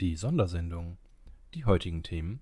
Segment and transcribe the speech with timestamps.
[0.00, 0.96] Die Sondersendung.
[1.54, 2.40] Die heutigen Themen: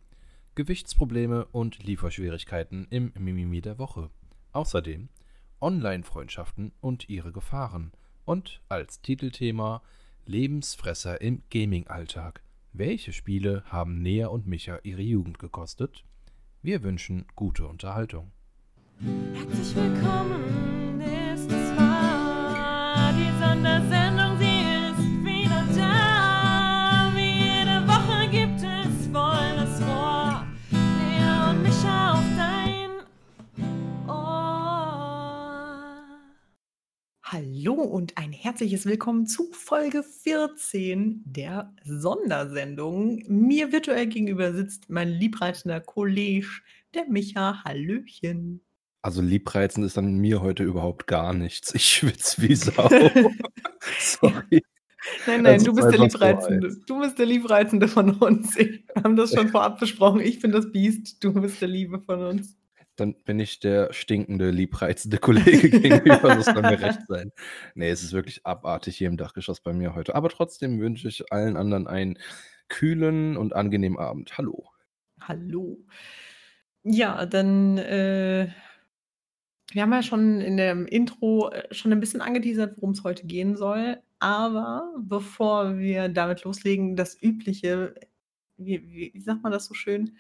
[0.57, 4.11] Gewichtsprobleme und Lieferschwierigkeiten im Mimimi der Woche.
[4.53, 5.09] Außerdem
[5.63, 7.93] Online-Freundschaften und ihre Gefahren.
[8.27, 9.81] Und als Titelthema
[10.27, 12.43] Lebensfresser im Gaming-Alltag.
[12.75, 16.05] Welche Spiele haben Nea und Micha ihre Jugend gekostet?
[16.61, 18.33] Wir wünschen gute Unterhaltung.
[18.99, 24.06] Herzlich willkommen, es wahr, die Sondersendung,
[37.87, 43.23] und ein herzliches Willkommen zu Folge 14 der Sondersendung.
[43.29, 46.49] Mir virtuell gegenüber sitzt mein liebreizender Kollege,
[46.95, 47.63] der Micha.
[47.65, 48.61] Hallöchen.
[49.03, 51.75] Also liebreizend ist an mir heute überhaupt gar nichts.
[51.75, 52.89] Ich schwitze wie Sau.
[54.01, 54.63] Sorry.
[55.27, 56.77] Nein, nein, Also du bist der Liebreizende.
[56.87, 58.57] Du bist der Liebreizende von uns.
[58.57, 60.21] Wir haben das schon vorab besprochen.
[60.21, 62.57] Ich bin das Biest, du bist der Liebe von uns.
[62.97, 66.35] Dann bin ich der stinkende, liebreizende Kollege gegenüber.
[66.35, 67.31] Das soll mir recht sein.
[67.75, 70.15] Nee, es ist wirklich abartig hier im Dachgeschoss bei mir heute.
[70.15, 72.19] Aber trotzdem wünsche ich allen anderen einen
[72.69, 74.39] kühlen und angenehmen Abend.
[74.39, 74.65] Hallo.
[75.21, 75.79] Hallo.
[76.85, 78.49] Ja, dann, äh,
[79.73, 83.27] wir haben ja schon in dem Intro äh, schon ein bisschen angeteasert, worum es heute
[83.27, 83.99] gehen soll.
[84.19, 87.95] Aber bevor wir damit loslegen, das übliche,
[88.57, 90.17] wie, wie, wie sagt man das so schön?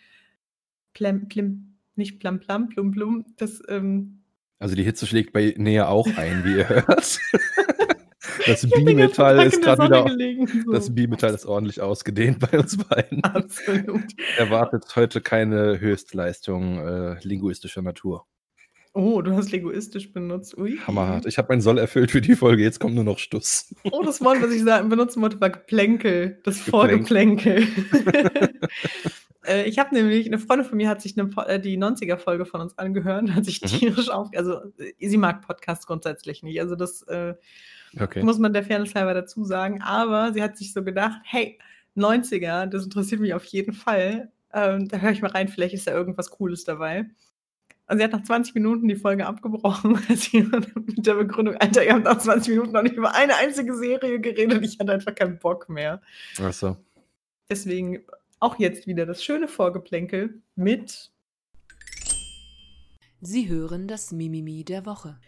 [0.92, 3.24] Plem, plim, nicht plam plam, plum plum.
[3.36, 4.22] Das, ähm,
[4.58, 7.18] Also die Hitze schlägt bei Näher auch ein, wie ihr hört.
[8.46, 10.04] Das Bimetall ist gerade wieder.
[10.04, 10.46] gelegen.
[10.64, 10.72] So.
[10.72, 13.24] Das Bimetall ist ordentlich ausgedehnt bei uns beiden.
[13.24, 14.04] Absolut.
[14.36, 18.26] Erwartet heute keine Höchstleistung äh, linguistischer Natur.
[18.92, 20.56] Oh, du hast linguistisch benutzt.
[20.56, 20.78] Ui.
[20.86, 21.26] Hammerhart.
[21.26, 23.74] Ich habe meinen Soll erfüllt für die Folge, jetzt kommt nur noch Stuss.
[23.84, 26.40] Oh, das Wort, was ich benutzen wollte, war Geplänkel.
[26.44, 27.66] Das Geplänkel.
[27.66, 27.68] Vorgeplänkel.
[29.46, 32.60] äh, ich habe nämlich, eine Freundin von mir hat sich eine, äh, die 90er-Folge von
[32.60, 33.66] uns angehört hat sich Mhm.
[33.66, 34.28] tierisch auf.
[34.36, 36.60] Also, äh, sie mag Podcasts grundsätzlich nicht.
[36.60, 37.34] Also, das äh,
[37.98, 38.22] Okay.
[38.22, 39.80] muss man der Fairness halber dazu sagen.
[39.82, 41.58] Aber sie hat sich so gedacht: hey,
[41.96, 44.30] 90er, das interessiert mich auf jeden Fall.
[44.52, 47.06] Ähm, da höre ich mal rein, vielleicht ist da irgendwas Cooles dabei.
[47.88, 52.04] Und sie hat nach 20 Minuten die Folge abgebrochen, mit der Begründung, Alter, ihr habt
[52.04, 54.64] nach 20 Minuten noch nicht über eine einzige Serie geredet.
[54.64, 56.00] Ich hatte einfach keinen Bock mehr.
[56.42, 56.76] Achso.
[57.48, 58.00] Deswegen
[58.46, 61.10] auch jetzt wieder das schöne Vorgeplänkel mit.
[63.20, 65.18] Sie hören das Mimimi der Woche.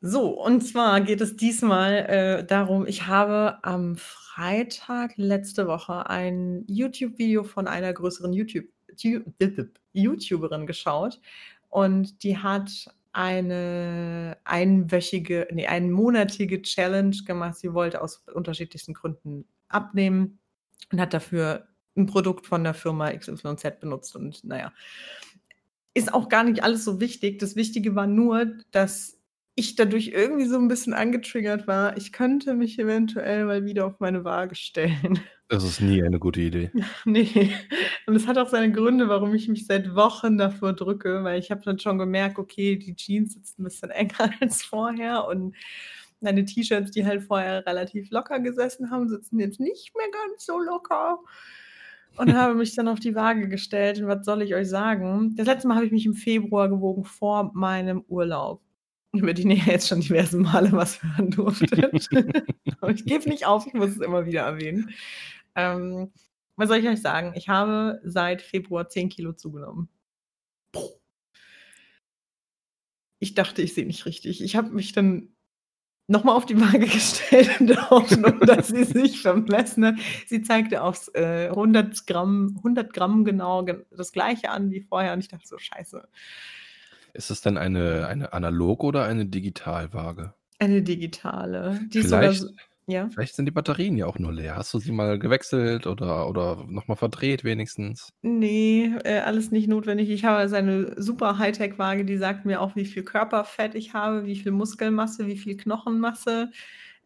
[0.00, 6.64] So, und zwar geht es diesmal äh, darum, ich habe am Freitag letzte Woche ein
[6.66, 8.66] YouTube-Video von einer größeren YouTube
[9.00, 9.22] Tu-
[9.92, 11.20] YouTuberin geschaut
[11.68, 17.56] und die hat eine einwöchige, nee, einmonatige Challenge gemacht.
[17.56, 20.38] Sie wollte aus unterschiedlichsten Gründen abnehmen
[20.92, 24.72] und hat dafür ein Produkt von der Firma XYZ benutzt und naja,
[25.94, 27.38] ist auch gar nicht alles so wichtig.
[27.38, 29.18] Das Wichtige war nur, dass
[29.54, 31.96] ich dadurch irgendwie so ein bisschen angetriggert war.
[31.96, 35.18] Ich könnte mich eventuell mal wieder auf meine Waage stellen.
[35.48, 36.70] Das ist nie eine gute Idee.
[37.06, 37.54] nee.
[38.06, 41.50] Und es hat auch seine Gründe, warum ich mich seit Wochen davor drücke, weil ich
[41.50, 45.56] habe dann schon gemerkt, okay, die Jeans sitzen ein bisschen enger als vorher und
[46.20, 50.58] meine T-Shirts, die halt vorher relativ locker gesessen haben, sitzen jetzt nicht mehr ganz so
[50.58, 51.20] locker.
[52.18, 54.00] Und habe mich dann auf die Waage gestellt.
[54.00, 55.34] Und was soll ich euch sagen?
[55.36, 58.62] Das letzte Mal habe ich mich im Februar gewogen vor meinem Urlaub.
[59.12, 61.90] Über die Nähe jetzt schon diverse Male was hören durfte.
[62.80, 64.90] Aber ich gebe nicht auf, ich muss es immer wieder erwähnen.
[65.54, 66.12] Ähm,
[66.56, 67.32] was soll ich euch sagen?
[67.34, 69.88] Ich habe seit Februar 10 Kilo zugenommen.
[73.18, 74.42] Ich dachte, ich sehe nicht richtig.
[74.42, 75.35] Ich habe mich dann
[76.08, 79.94] nochmal auf die Waage gestellt in der Hoffnung, dass sie sich vermessen hat.
[80.26, 85.12] Sie zeigte aufs äh, 100 Gramm, 100 Gramm genau gen- das gleiche an wie vorher
[85.12, 86.06] und ich dachte so, scheiße.
[87.14, 90.34] Ist es denn eine, eine Analog- oder eine Digitalwaage?
[90.58, 91.80] Eine digitale.
[91.92, 92.48] Die ist sogar Vielleicht, so,
[92.86, 93.10] ja.
[93.10, 94.56] vielleicht sind die Batterien ja auch nur leer.
[94.56, 98.12] Hast du sie mal gewechselt oder, oder nochmal verdreht wenigstens?
[98.22, 100.10] Nee, äh, alles nicht notwendig.
[100.10, 104.26] Ich habe also eine super Hightech-Waage, die sagt mir auch, wie viel Körperfett ich habe,
[104.26, 106.50] wie viel Muskelmasse, wie viel Knochenmasse,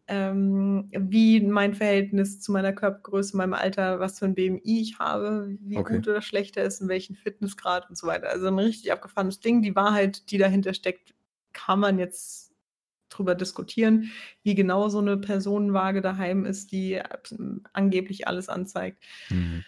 [0.07, 5.55] ähm, wie mein Verhältnis zu meiner Körpergröße, meinem Alter, was für ein BMI ich habe,
[5.61, 5.97] wie Okay.
[5.97, 8.29] gut oder schlecht er ist, in welchem Fitnessgrad und so weiter.
[8.29, 9.61] Also ein richtig abgefahrenes Ding.
[9.61, 11.13] Die Wahrheit, die dahinter steckt,
[11.53, 12.50] kann man jetzt
[13.11, 14.11] drüber diskutieren,
[14.43, 17.03] wie genau so eine Personenwaage daheim ist, die äh,
[17.73, 19.03] angeblich alles anzeigt.
[19.27, 19.63] Hm.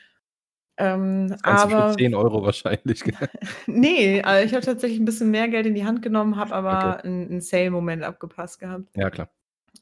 [0.77, 3.03] Ähm, aber für 10 Euro wahrscheinlich.
[3.67, 6.97] nee, äh, ich habe tatsächlich ein bisschen mehr Geld in die Hand genommen, habe aber
[6.97, 7.07] Okay.
[7.07, 8.89] einen, einen Sale-Moment abgepasst gehabt.
[8.95, 9.29] Ja, klar.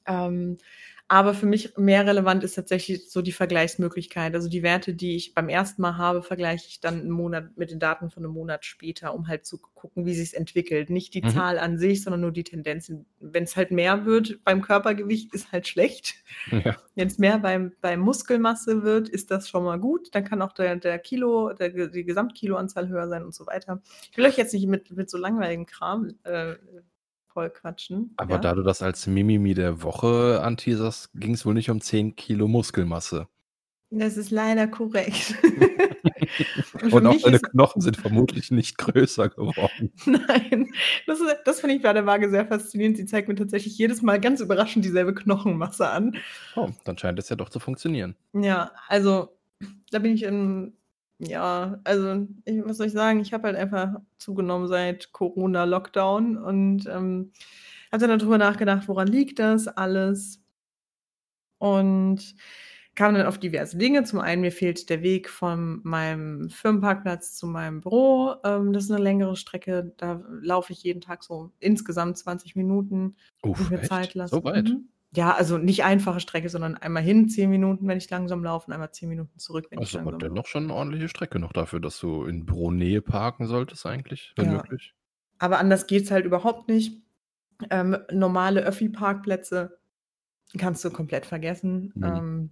[0.05, 0.57] Ähm,
[1.11, 4.33] aber für mich mehr relevant ist tatsächlich so die Vergleichsmöglichkeit.
[4.33, 7.69] Also die Werte, die ich beim ersten Mal habe, vergleiche ich dann einen Monat mit
[7.69, 10.89] den Daten von einem Monat später, um halt zu gucken, wie sich entwickelt.
[10.89, 11.27] Nicht die Mhm.
[11.31, 13.07] Zahl an sich, sondern nur die Tendenzen.
[13.19, 16.15] Wenn es halt mehr wird beim Körpergewicht, ist halt schlecht.
[16.49, 16.77] Ja.
[16.95, 20.15] Wenn es mehr beim, bei Muskelmasse wird, ist das schon mal gut.
[20.15, 23.81] Dann kann auch der, der Kilo, der, die Gesamtkiloanzahl höher sein und so weiter.
[24.09, 26.55] Ich will euch jetzt nicht mit, mit so langweiligem Kram äh,
[27.33, 28.13] voll quatschen.
[28.17, 28.39] Aber ja?
[28.39, 32.47] da du das als Mimimi der Woche anteaserst, ging es wohl nicht um 10 Kilo
[32.47, 33.27] Muskelmasse.
[33.89, 35.35] Das ist leider korrekt.
[36.81, 39.91] Und, Und, auch deine Knochen sind vermutlich nicht größer geworden.
[40.05, 40.71] nein,
[41.05, 42.97] das, ist, das finde ich bei der Waage sehr faszinierend.
[42.97, 46.15] Sie zeigt mir tatsächlich jedes Mal ganz überraschend dieselbe Knochenmasse an.
[46.55, 48.15] Oh, dann scheint es ja doch zu funktionieren.
[48.33, 49.37] Ja, also
[49.91, 50.73] da bin ich in,
[51.27, 56.87] ja, also ich, was soll ich sagen, ich habe halt einfach zugenommen seit Corona-Lockdown und
[56.87, 57.31] ähm,
[57.91, 60.41] habe dann darüber nachgedacht, woran liegt das alles
[61.59, 62.35] und
[62.95, 64.03] kam dann auf diverse Dinge.
[64.03, 68.35] Zum einen, mir fehlt der Weg von meinem Firmenparkplatz zu meinem Büro.
[68.43, 73.15] Ähm, das ist eine längere Strecke, da laufe ich jeden Tag so insgesamt 20 Minuten,
[73.43, 73.71] Uff?
[73.83, 74.35] Zeit lasse.
[74.35, 74.69] So weit?
[74.69, 74.89] Mhm.
[75.13, 78.73] Ja, also nicht einfache Strecke, sondern einmal hin 10 Minuten, wenn ich langsam laufe und
[78.73, 81.53] einmal 10 Minuten zurück, wenn ich Also aber langsam dennoch schon eine ordentliche Strecke noch
[81.53, 84.49] dafür, dass du in Büronähe parken solltest eigentlich, wenn Ja.
[84.49, 84.93] möglich.
[85.39, 87.03] Aber anders geht's halt überhaupt nicht.
[87.71, 89.79] Ähm, normale Öffi-Parkplätze
[90.57, 91.95] kannst du komplett vergessen.
[91.95, 92.03] Mhm.
[92.03, 92.51] Ähm,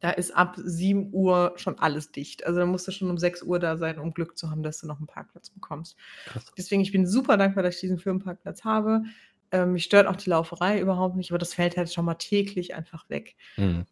[0.00, 2.46] da ist ab 7 Uhr schon alles dicht.
[2.46, 4.80] Also da musst du schon um 6 Uhr da sein, um Glück zu haben, dass
[4.80, 5.96] du noch einen Parkplatz bekommst.
[6.26, 6.52] Krass.
[6.58, 9.04] Deswegen, ich bin super dankbar, dass ich diesen Firmenparkplatz habe.
[9.52, 12.74] Ähm, mich stört auch die Lauferei überhaupt nicht, aber das fällt halt schon mal täglich
[12.74, 13.36] einfach weg.
[13.56, 13.86] Mhm.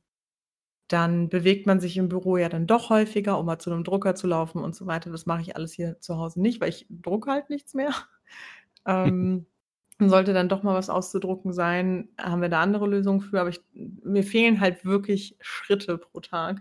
[0.88, 4.14] Dann bewegt man sich im Büro ja dann doch häufiger, um mal zu einem Drucker
[4.14, 5.10] zu laufen und so weiter.
[5.10, 7.90] Das mache ich alles hier zu Hause nicht, weil ich drucke halt nichts mehr.
[8.88, 9.46] Ähm,
[9.98, 13.60] sollte dann doch mal was auszudrucken sein, haben wir da andere Lösungen für, aber ich,
[13.72, 16.60] mir fehlen halt wirklich Schritte pro Tag.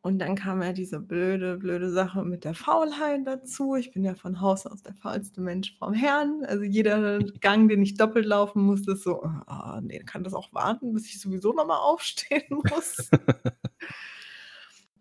[0.00, 3.74] Und dann kam ja diese blöde, blöde Sache mit der Faulheit dazu.
[3.74, 6.44] Ich bin ja von Haus aus der faulste Mensch vom Herrn.
[6.46, 10.52] Also jeder Gang, den ich doppelt laufen muss, ist so, ah, nee, kann das auch
[10.52, 13.10] warten, bis ich sowieso nochmal aufstehen muss.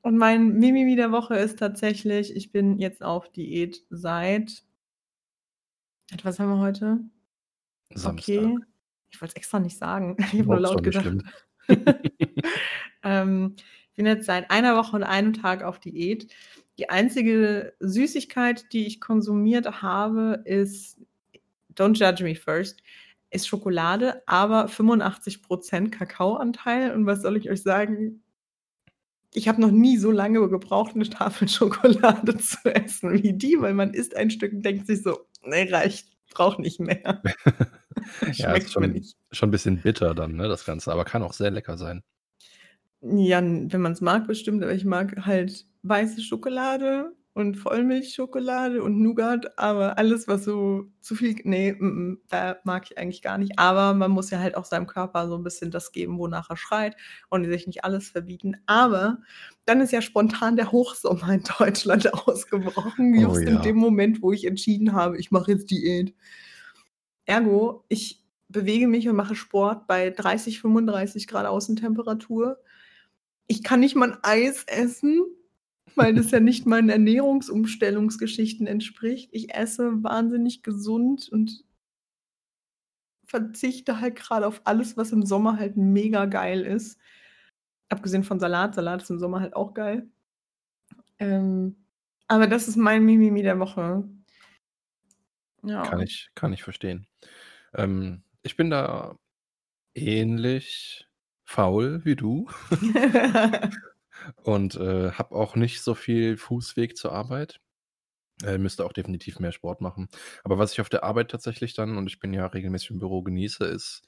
[0.02, 4.64] Und mein Mimimi der Woche ist tatsächlich, ich bin jetzt auf Diät seit,
[6.24, 7.00] was haben wir heute?
[7.94, 8.14] Samstag.
[8.14, 8.58] Okay.
[9.10, 10.18] Ich wollte es extra nicht sagen.
[10.34, 11.18] Ich habe Oh, nur laut gedacht.
[13.04, 13.56] ähm,
[13.98, 16.32] bin jetzt seit einer Woche und einem Tag auf Diät.
[16.78, 21.02] Die einzige Süßigkeit, die ich konsumiert habe, ist,
[21.76, 22.82] don't judge me first,
[23.32, 26.94] ist Schokolade, aber 85% Kakaoanteil.
[26.94, 28.22] Und was soll ich euch sagen?
[29.34, 33.74] Ich habe noch nie so lange gebraucht, eine Tafel Schokolade zu essen wie die, weil
[33.74, 37.22] man isst ein Stück und denkt sich so, nee, reicht, braucht nicht mehr.
[38.22, 39.18] Ja, ist Schmeckt mir schon, nicht.
[39.32, 42.04] schon ein bisschen bitter dann, ne, das Ganze, aber kann auch sehr lecker sein.
[43.10, 49.00] Ja, wenn man es mag, bestimmt, aber ich mag halt weiße Schokolade und Vollmilchschokolade und
[49.00, 53.38] Nougat, aber alles, was so zu viel, nee, mm, mm, da mag ich eigentlich gar
[53.38, 53.60] nicht.
[53.60, 56.58] Aber man muss ja halt auch seinem Körper so ein bisschen das geben, wonach er
[56.58, 56.98] schreit
[57.30, 58.58] und sich nicht alles verbieten.
[58.66, 59.20] Aber
[59.66, 63.62] dann ist ja spontan der Hochsommer in Deutschland ausgebrochen, Oh just in ja.
[63.62, 66.16] dem Moment, wo ich entschieden habe, ich mache jetzt Diät.
[67.26, 72.58] Ergo, ich bewege mich und mache Sport bei 30, 35 Grad Außentemperatur.
[73.48, 75.24] Ich kann nicht mal ein Eis essen,
[75.96, 79.30] weil das ja nicht meinen Ernährungsumstellungsgeschichten entspricht.
[79.34, 81.64] Ich esse wahnsinnig gesund und
[83.26, 87.00] verzichte halt gerade auf alles, was im Sommer halt mega geil ist.
[87.90, 88.76] Abgesehen von Salat.
[88.76, 90.08] Salat ist im Sommer halt auch geil.
[91.20, 91.76] Ähm,
[92.28, 94.08] aber das ist mein Mimimi der Woche.
[95.64, 95.84] Ja.
[95.84, 97.08] Kann ich, kann ich verstehen.
[97.74, 99.18] Ähm, ich bin da
[99.96, 101.07] ähnlich
[101.48, 102.48] faul wie du
[104.44, 107.60] und äh, habe auch nicht so viel Fußweg zur Arbeit.
[108.44, 110.10] Äh, müsste auch definitiv mehr Sport machen.
[110.44, 113.24] Aber was ich auf der Arbeit tatsächlich dann, und ich bin ja regelmäßig im Büro
[113.24, 114.04] genieße, ist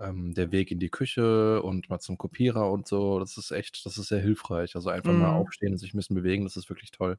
[0.00, 3.18] ähm, der Weg in die Küche und mal zum Kopierer und so.
[3.20, 4.76] Das ist echt, das ist sehr hilfreich.
[4.76, 5.32] Also einfach mal Mhm.
[5.32, 7.18] aufstehen und sich ein bisschen bewegen, das ist wirklich toll.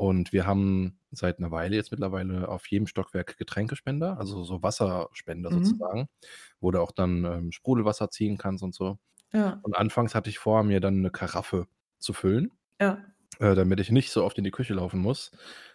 [0.00, 5.50] Und wir haben seit einer Weile jetzt mittlerweile auf jedem Stockwerk Getränkespender, also so Wasserspender
[5.50, 5.50] Mhm.
[5.52, 6.08] sozusagen,
[6.60, 8.98] wo du auch dann ähm, Sprudelwasser ziehen kannst und so.
[9.32, 13.12] Ja, Und anfangs hatte ich vor, mir dann eine Karaffe zu füllen, ja.
[13.40, 15.32] äh, damit ich nicht so oft in die Küche laufen muss.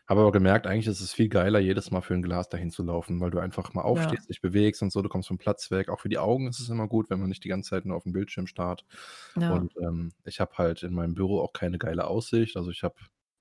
[0.08, 2.84] Habe aber gemerkt, eigentlich ist es viel geiler, jedes Mal für ein Glas dahin zu
[2.84, 4.15] laufen, weil du einfach mal Ja.
[4.15, 5.89] aufstehst, dich bewegst und so, du kommst vom Platz weg.
[5.89, 7.98] Auch für die Augen ist es immer gut, wenn man nicht die ganze Zeit nur
[7.98, 8.86] auf dem Bildschirm starrt.
[9.36, 9.46] Ja.
[9.46, 12.58] Und ähm, ich habe halt in meinem Büro auch keine geile Aussicht.
[12.58, 12.96] Also ich habe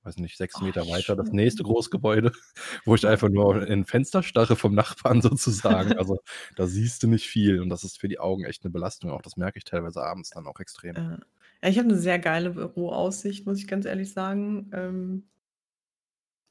[0.05, 2.33] weiß nicht, sechs Meter Oh, weiter das nächste Großgebäude,
[2.85, 5.95] wo ich einfach nur in ein Fenster starre vom Nachbarn sozusagen.
[5.97, 6.19] Also,
[6.57, 9.23] da siehst du nicht viel und das ist für die Augen echt 'ne Belastung auch.
[9.23, 10.97] Das merke ich teilweise abends dann auch extrem.
[10.97, 11.19] Ja,
[11.63, 14.71] ich habe 'ne sehr geile Büroaussicht, muss ich ganz ehrlich sagen.
[14.73, 15.29] Ähm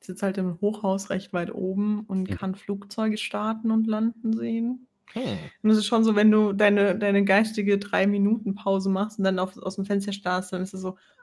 [0.02, 2.38] ich sitze halt im Hochhaus recht weit oben und Mhm.
[2.38, 4.88] kann Flugzeuge starten und landen sehen.
[5.16, 5.54] Hm.
[5.64, 9.26] Und es ist schon so, wenn du deine deine geistige 3 Minuten Pause machst und
[9.26, 11.23] dann auf aus'm Fenster starrst, dann ist es so: „Oh, 'n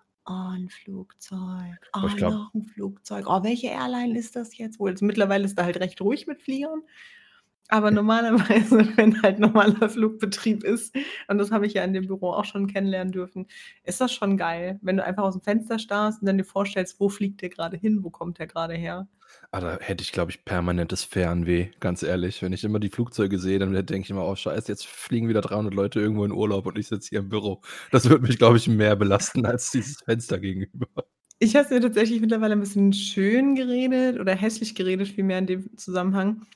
[0.71, 1.91] Flugzeug.
[1.99, 3.27] Aber Oh, ich glaube noch 'n Flugzeug.
[3.29, 6.41] Oh, welche Airline ist das jetzt wohl?“ Jetzt mittlerweile ist da halt recht ruhig mit
[6.43, 6.83] Fliegern.
[7.69, 10.95] Aber normalerweise, wenn halt normaler Flugbetrieb ist,
[11.29, 13.47] und das habe ich ja in dem Büro auch schon kennenlernen dürfen,
[13.85, 17.09] ist das schon geil, wenn du einfach aus'm Fenster starrst und dann dir vorstellst, wo
[17.09, 19.09] fliegt der grade hin, wo kommt der grade her?
[19.53, 22.41] Ah, da hätte ich, glaube ich, permanentes Fernweh, ganz ehrlich.
[22.41, 25.41] Wenn ich immer die Flugzeuge sehe, dann denke ich immer: „Oh scheiße, jetzt fliegen wieder
[25.41, 28.59] 300 Leute irgendwo in Urlaub und ich sitze hier im Büro.“ Das würde mich, glaube
[28.59, 30.87] ich, mehr belasten als dieses Fenster gegenüber.
[31.39, 35.47] Ich habe es mir tatsächlich mittlerweile 'n bisschen schön geredet oder hässlich geredet vielmehr in
[35.47, 36.47] dem Zusammenhang.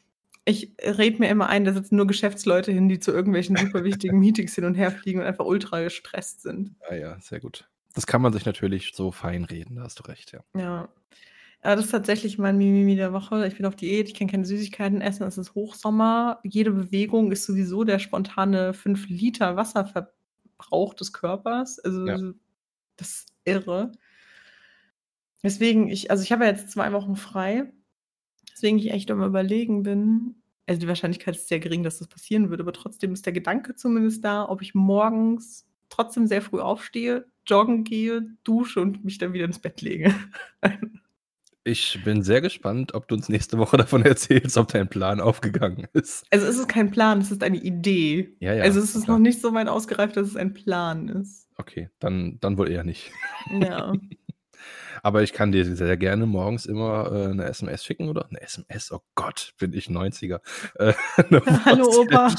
[0.46, 4.18] Ich rede mir immer ein, da sitzen nur Geschäftsleute hin, die zu irgendwelchen super wichtigen
[4.20, 6.76] Meetings hin und her fliegen und einfach ultra gestresst sind.
[6.88, 7.68] Ah ja, sehr gut.
[7.94, 10.44] Das kann man sich natürlich so feinreden, da hast du recht, ja.
[10.54, 10.88] Ja.
[11.64, 13.46] Aber das ist tatsächlich mein Mimimi der Woche.
[13.46, 16.38] Ich bin auf Diät, ich kann keine Süßigkeiten essen, es ist Hochsommer.
[16.44, 21.78] Jede Bewegung ist sowieso der spontane 5 Liter Wasserverbrauch des Körpers.
[21.80, 22.18] Also, Ja.
[22.96, 23.92] das ist irre.
[25.42, 27.72] Weswegen ich also, ich habe ja jetzt 2 Wochen frei,
[28.52, 32.50] weswegen ich echt am Überlegen bin also, die Wahrscheinlichkeit ist sehr gering, dass das passieren
[32.50, 37.26] würde, aber trotzdem ist der Gedanke zumindest da, ob ich morgens trotzdem sehr früh aufstehe,
[37.46, 40.14] joggen gehe, dusche und mich dann wieder ins Bett lege.
[41.66, 45.86] Ich bin sehr gespannt, ob du uns nächste Woche davon erzählst, ob dein Plan aufgegangen
[45.94, 46.26] ist.
[46.30, 48.36] Also, es ist kein Plan, es ist eine Idee.
[48.40, 49.16] Ja, ja, Also, es ist klar.
[49.16, 51.48] noch nicht so weit ausgereift, dass es ein Plan ist.
[51.56, 53.12] Okay, dann dann wohl eher nicht.
[53.62, 53.92] Ja.
[55.02, 58.92] Aber ich kann dir sehr gerne morgens immer, äh, 'ne SMS schicken oder 'ne SMS,
[58.92, 60.40] oh Gott, bin ich 90er,
[60.76, 60.92] äh,
[61.66, 62.34] Hallo, Opa.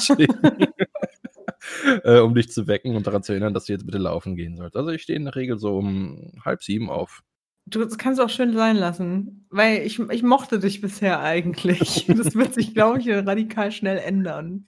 [2.03, 4.57] Äh, um dich zu wecken und daran zu erinnern, dass du jetzt bitte laufen gehen
[4.57, 4.75] sollst.
[4.77, 7.23] Also, ich stehe in der Regel so um 6:30 auf.
[7.67, 12.05] Du, das kannst du auch schön sein lassen, weil ich ich mochte dich bisher eigentlich.
[12.15, 14.67] Das wird sich, glaube ich, radikal schnell ändern.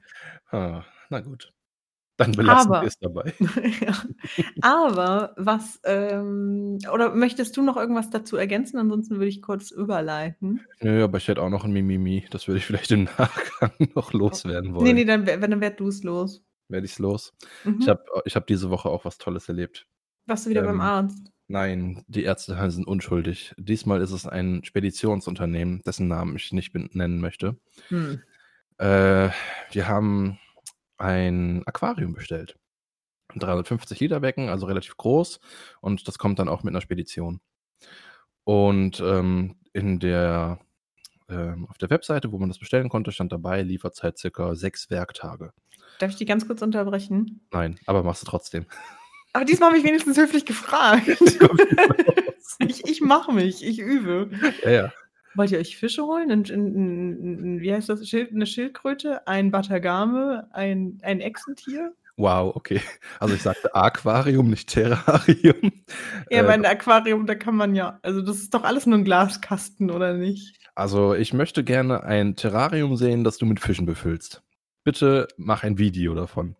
[0.51, 1.53] Ah, na gut.
[2.17, 3.33] Dann belassen wir es dabei.
[3.81, 3.93] ja.
[4.61, 8.77] Aber was, ähm oder möchtest du noch irgendwas dazu ergänzen?
[8.79, 10.67] Ansonsten würde ich kurz überleiten.
[10.81, 12.25] Nö, aber ich hätte auch noch 'n Mimimi.
[12.31, 14.95] Das würde ich vielleicht im Nachgang noch loswerden Ne, wollen.
[14.95, 16.43] ne, dann we dann werd du's los.
[16.69, 17.33] Werde ich's los?
[17.79, 17.87] Ich Mhm.
[17.87, 19.85] habe ich habe diese Woche auch was Tolles erlebt.
[20.27, 21.31] Warst du wieder beim Ähm, Arzt?
[21.47, 23.53] Nein, die Ärzte sind unschuldig.
[23.57, 27.57] Diesmal ist es ein Speditionsunternehmen, dessen Namen ich nicht nennen möchte.
[27.89, 28.21] Hm.
[28.77, 29.29] Äh,
[29.71, 30.39] wir haben
[30.97, 32.57] ein Aquarium bestellt.
[33.33, 35.39] 'N 350 Liter Becken, also relativ groß
[35.81, 37.41] und das kommt dann auch mit 'ner Spedition.
[38.47, 40.59] Und, ähm, in der
[41.29, 45.51] ähm, auf der Webseite, wo man das bestellen konnte, stand dabei Lieferzeit circa 6 Werktage.
[45.99, 47.41] Darf ich dich ganz kurz unterbrechen?
[47.51, 48.65] Nein, aber machst du trotzdem.
[49.37, 51.05] Aber diesmal habe ich wenigstens höflich gefragt.
[52.59, 52.87] Ich.
[52.87, 54.31] Ich mache mich, ich übe.
[54.63, 54.93] Ja, ja.
[55.35, 56.31] Wollt ihr euch Fische holen?
[56.31, 58.07] 'N 'n 'n 'n wie heißt das?
[58.09, 61.93] Schild 'ne Schildkröte, ein Batagame, ein ein Echsentier?
[62.17, 62.81] Wow, okay.
[63.19, 65.71] Also, ich sagte Aquarium, nicht Terrarium.
[66.31, 68.97] Ja, Äh, aber 'n Aquarium, da kann man ja also, das ist doch alles nur
[68.97, 70.57] 'n Glaskasten, oder nicht?
[70.75, 74.43] also, ich möchte gerne ein Terrarium sehen, das du mit Fischen befüllst.
[74.83, 76.55] Bitte mach ein Video davon.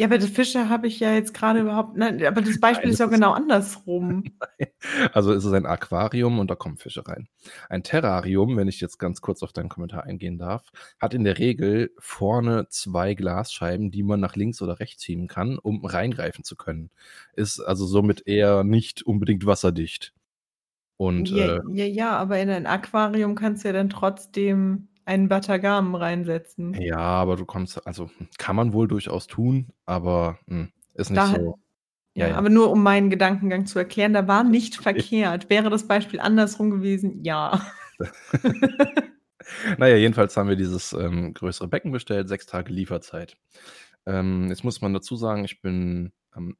[0.00, 2.92] Ja, aber die Fische habe ich ja jetzt grade überhaupt nein, aber das Beispiel Nein,
[2.92, 4.24] ist das ja ist genau andersrum.
[5.12, 7.28] Also, es ist ein Aquarium und da kommen Fische rein.
[7.68, 11.36] Ein Terrarium, wenn ich jetzt ganz kurz auf deinen Kommentar eingehen darf, hat in der
[11.36, 16.56] Regel vorne 2 Glasscheiben, die man nach links oder rechts schieben kann, um reingreifen zu
[16.56, 16.88] können.
[17.34, 20.14] Ist also somit eher nicht unbedingt wasserdicht.
[20.96, 25.28] Und, Ja, äh ja, ja, aber in ein Aquarium kannst du ja dann trotzdem einen
[25.28, 26.74] Batagamen reinsetzen.
[26.80, 31.26] Ja, aber du kommst also, kann man wohl durchaus tun, aber, hm, ist nicht Da
[31.26, 31.58] so
[32.16, 32.36] ja, ja, ja.
[32.36, 34.82] aber nur um meinen Gedankengang zu erklären, da war nicht Okay.
[34.82, 35.50] verkehrt.
[35.50, 37.60] Wäre das Beispiel andersrum gewesen, ja.
[39.78, 43.36] Na ja, jedenfalls haben wir dieses, ähm, größere Becken bestellt, 6 Tage Lieferzeit.
[44.06, 46.56] Ähm, jetzt muss man dazu sagen, ich bin am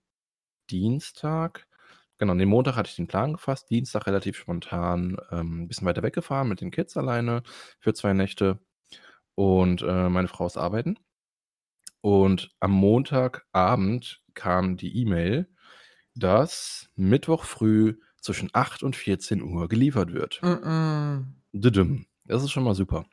[0.71, 1.67] Dienstag
[2.21, 6.05] genau, ne, Montag hatte ich den Plan gefasst, Dienstag relativ spontan, ähm, 'n bisschen weiter
[6.05, 7.43] weggefahren mit den Kids alleine
[7.81, 8.61] für 2 Nächte
[9.37, 10.99] und, äh, meine Frau ist arbeiten.
[12.05, 15.49] Und am Montagabend kam die E-Mail,
[16.15, 20.43] dass Mittwoch früh zwischen 8 und 14 Uhr geliefert wird.
[20.43, 21.25] Mm-mm.
[21.55, 22.07] Düdüm.
[22.27, 23.07] Das ist schon mal super.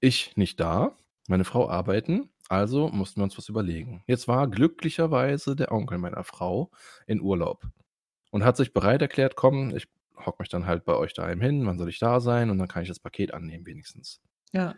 [0.00, 0.96] Ich nicht da,
[1.28, 4.02] meine Frau arbeiten, also mussten wir uns was überlegen.
[4.06, 6.70] Jetzt war glücklicherweise der Onkel meiner Frau
[7.06, 7.66] in Urlaub
[8.34, 9.86] und hat sich bereit erklärt: „Komm, ich
[10.16, 12.50] hocke mich dann halt bei euch daheim hin, wann soll ich da sein?
[12.50, 14.20] Und dann kann ich das Paket annehmen wenigstens.
[14.52, 14.74] Ja.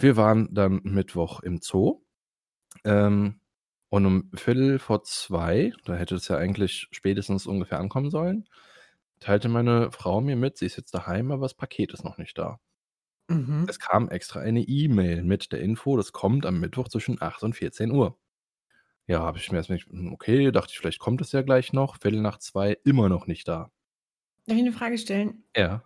[0.00, 2.00] Wir waren dann Mittwoch im Zoo.
[2.84, 3.38] Ähm,
[3.90, 8.48] und um Viertel vor zwei, da hätte es ja eigentlich spätestens ungefähr ankommen sollen,
[9.20, 12.38] teilte meine Frau mir mit, sie ist jetzt daheim, aber das Paket ist noch nicht
[12.38, 12.60] da.
[13.28, 13.66] Mhm.
[13.68, 17.52] Es kam extra eine E-Mail mit der Info, das kommt am Mittwoch zwischen 8 und
[17.54, 18.18] 14 Uhr.
[19.06, 21.96] Ja, habe ich mir erst nicht, okay, dachte ich, vielleicht kommt es ja gleich noch.
[22.00, 23.70] Viertel nach zwei, immer noch nicht da.
[24.46, 25.44] Darf ich eine Frage stellen?
[25.56, 25.82] Ja.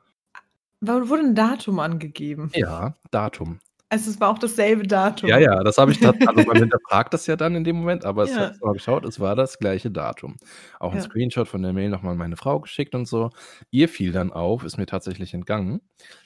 [0.81, 2.51] Wa- Wurde ein Datum angegeben?
[2.55, 3.59] Ja, Datum.
[3.91, 5.31] Also es war auch dasselbe Datum.
[5.31, 8.25] Ja, ja, das habe ich, also man hinterfragt das ja dann in dem Moment, aber
[8.25, 8.41] es Ja.
[8.51, 10.37] hat mal geschaut, es war das gleiche Datum.
[10.79, 11.03] Auch ein Ja.
[11.05, 13.31] Screenshot von der Mail nochmal meine Frau geschickt und so.
[13.71, 15.81] Ihr fiel dann auf, ist mir tatsächlich entgangen,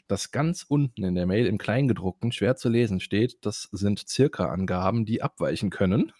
[0.08, 4.46] dass ganz unten in der Mail im Kleingedruckten schwer zu lesen steht, das sind circa
[4.46, 6.12] Angaben, die abweichen können,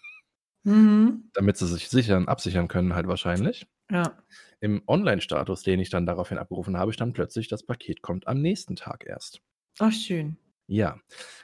[0.65, 1.23] Mhm.
[1.33, 3.67] damit sie sich sichern, absichern können halt wahrscheinlich.
[3.89, 4.23] Ja.
[4.61, 8.75] Im Online-Status, den ich dann daraufhin abgerufen habe, stand plötzlich, das Paket kommt am nächsten
[8.75, 9.41] Tag erst.
[9.79, 10.37] Ach, schön.
[10.69, 10.97] Ja,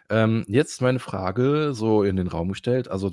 [0.09, 2.87] ähm, jetzt meine Frage so in den Raum gestellt.
[2.89, 3.11] Also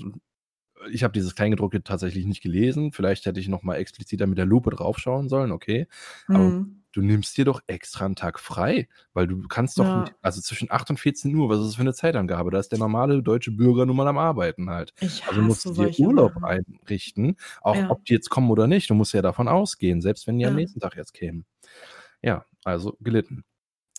[0.91, 2.93] ich habe dieses Kleingedruckte tatsächlich nicht gelesen.
[2.93, 5.89] Vielleicht hätte ich noch mal expliziter mit der Lupe draufschauen sollen, okay.
[6.33, 6.86] Aber Mhm.
[6.97, 9.95] Du nimmst dir doch extra einen Tag frei, weil du kannst doch Ja.
[9.95, 12.51] nicht, also zwischen 8 und 14 Uhr, was ist das für eine Zeitangabe?
[12.51, 14.95] Da ist der normale deutsche Bürger nun mal am Arbeiten halt.
[15.01, 16.43] Ich Also musst du dir Urlaub Sachen.
[16.43, 17.89] einrichten, auch Ja.
[17.89, 18.91] ob die jetzt kommen oder nicht.
[18.91, 20.57] Du musst ja davon ausgehen, selbst wenn die am Ja.
[20.57, 21.47] nächsten Tag jetzt kämen.
[22.23, 23.45] Ja, also gelitten.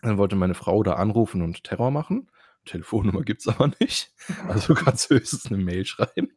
[0.04, 2.32] Dann wollte meine Frau da anrufen und Terror machen.
[2.66, 4.13] Telefonnummer gibt's aber nicht.
[4.48, 6.32] Also kannst du höchstens eine Mail schreiben.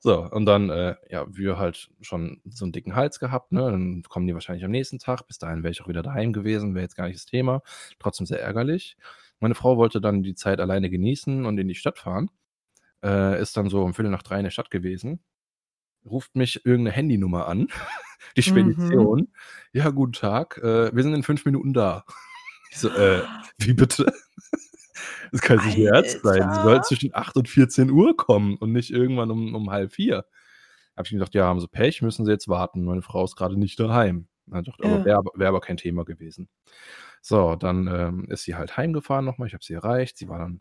[0.00, 3.70] So, und dann, äh, ja, wir halt schon so einen dicken Hals gehabt, ne?
[3.70, 5.26] Dann kommen die wahrscheinlich am nächsten Tag.
[5.26, 7.62] Bis dahin wäre ich auch wieder daheim gewesen, wäre jetzt gar nicht das Thema.
[7.98, 8.96] Trotzdem sehr ärgerlich.
[9.40, 12.30] Meine Frau wollte dann die Zeit alleine genießen und in die Stadt fahren.
[13.04, 15.20] Äh, ist dann so um Viertel nach drei in der Stadt gewesen.
[16.04, 17.68] Ruft mich irgendeine Handynummer an.
[18.36, 18.44] Die Mhm.
[18.44, 19.28] Spedition.
[19.72, 20.58] Ja, guten Tag.
[20.58, 22.04] Äh, wir sind in fünf Minuten da.
[22.72, 23.22] Ich so, äh,
[23.58, 24.12] wie bitte?
[25.32, 26.50] Das kann jetzt nicht Ernst sein.
[26.50, 30.24] Sie soll zwischen 8 und 14 Uhr kommen und nicht irgendwann um, um halb vier.
[30.96, 32.84] Habe ich mir gedacht, ja, haben sie Pech, müssen sie jetzt warten.
[32.84, 34.28] Meine Frau ist gerade nicht daheim.
[34.46, 35.04] Dann dachte ich, aber Ja.
[35.04, 36.48] wäre wär aber kein Thema gewesen.
[37.22, 39.48] So, dann ähm, ist sie halt heimgefahren nochmal.
[39.48, 40.18] Ich habe sie erreicht.
[40.18, 40.60] Sie war dann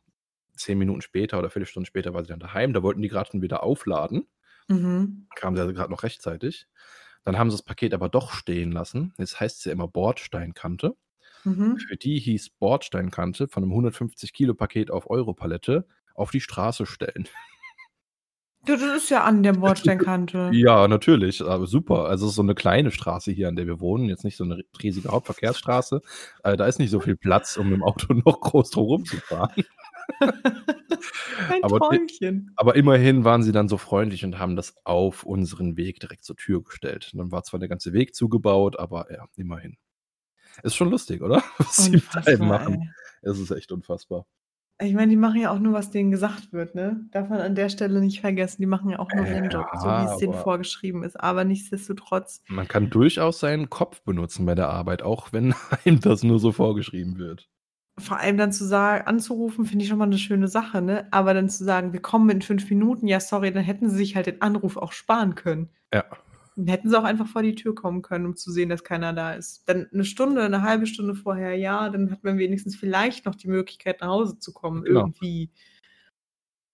[0.55, 2.73] zehn Minuten später oder Viertelstunde später war sie dann daheim.
[2.73, 4.27] Da wollten die gerade schon wieder aufladen.
[4.69, 5.27] Mhm.
[5.35, 6.67] Kam sie also gerade noch rechtzeitig.
[7.25, 9.13] Dann haben sie das Paket aber doch stehen lassen.
[9.17, 10.95] Jetzt heißt es ja immer Bordsteinkante.
[11.43, 11.77] Mhm.
[11.77, 17.27] Für die hieß Bordsteinkante von einem 150 Kilo Paket auf Europalette auf die Straße stellen.
[18.65, 20.49] Du, das ist ja an der Bordsteinkante.
[20.53, 22.05] Ja, natürlich, aber super.
[22.05, 24.45] Also es ist so eine kleine Straße hier, an der wir wohnen, jetzt nicht so
[24.45, 26.01] eine riesige Hauptverkehrsstraße.
[26.43, 29.63] Äh, da ist nicht so viel Platz, um mit dem Auto noch groß drum rumzufahren.
[31.49, 32.51] Ein Aber Träumchen.
[32.55, 36.37] Aber immerhin waren sie dann so freundlich und haben das auf unseren Weg direkt zur
[36.37, 37.09] Tür gestellt.
[37.13, 39.77] Und dann war zwar der ganze Weg zugebaut, aber ja, immerhin.
[40.61, 41.43] Ist schon lustig, oder?
[41.57, 42.93] Was einem Unfassbar, machen.
[43.21, 44.25] Es ist echt unfassbar.
[44.81, 47.05] Ich meine, die machen ja auch nur, was denen gesagt wird, ne?
[47.11, 48.61] Darf man an der Stelle nicht vergessen.
[48.61, 51.17] Die machen ja auch nur ihren Job, so wie es denen vorgeschrieben ist.
[51.17, 55.53] Aber nichtsdestotrotz, Man kann durchaus seinen Kopf benutzen bei der Arbeit, auch wenn
[55.85, 57.47] einem das nur so vorgeschrieben wird.
[57.99, 61.07] vor allem dann zu sagen, anzurufen, finde ich schon mal eine schöne Sache, ne?
[61.11, 64.15] Aber dann zu sagen, wir kommen in fünf Minuten, ja, sorry, dann hätten sie sich
[64.15, 65.69] halt den Anruf auch sparen können.
[65.93, 66.03] Ja.
[66.67, 69.33] Hätten sie auch einfach vor die Tür kommen können, um zu sehen, dass keiner da
[69.33, 69.67] ist.
[69.67, 73.47] Dann eine Stunde, eine halbe Stunde vorher, ja, dann hat man wenigstens vielleicht noch die
[73.47, 74.99] Möglichkeit, nach Hause zu kommen, Genau.
[75.01, 75.49] irgendwie.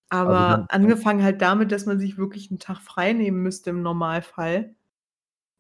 [0.10, 3.70] Also Aber dann- angefangen halt damit, dass man sich wirklich einen Tag frei nehmen müsste
[3.70, 4.76] im Normalfall,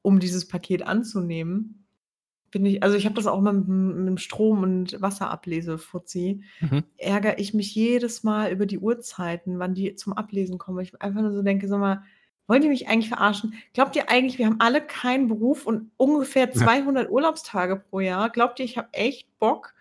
[0.02, 1.86] um dieses Paket anzunehmen.
[2.52, 5.78] Bin ich, also ich habe das auch mal mit, dem- mit dem Strom- und Wasserablese,
[5.78, 6.44] Fuzzi.
[6.62, 6.84] Mhm.
[6.98, 10.78] Ärgere ich mich jedes Mal über die Uhrzeiten, wann die zum Ablesen kommen.
[10.78, 12.02] weil Ich einfach nur so denke, sag mal,
[12.50, 13.54] wollt ihr mich eigentlich verarschen?
[13.74, 18.32] Glaubt ihr eigentlich, wir haben alle keinen Beruf und ungefähr 200 Urlaubstage pro Jahr?
[18.32, 19.76] Glaubt ihr, ich habe echt Bock?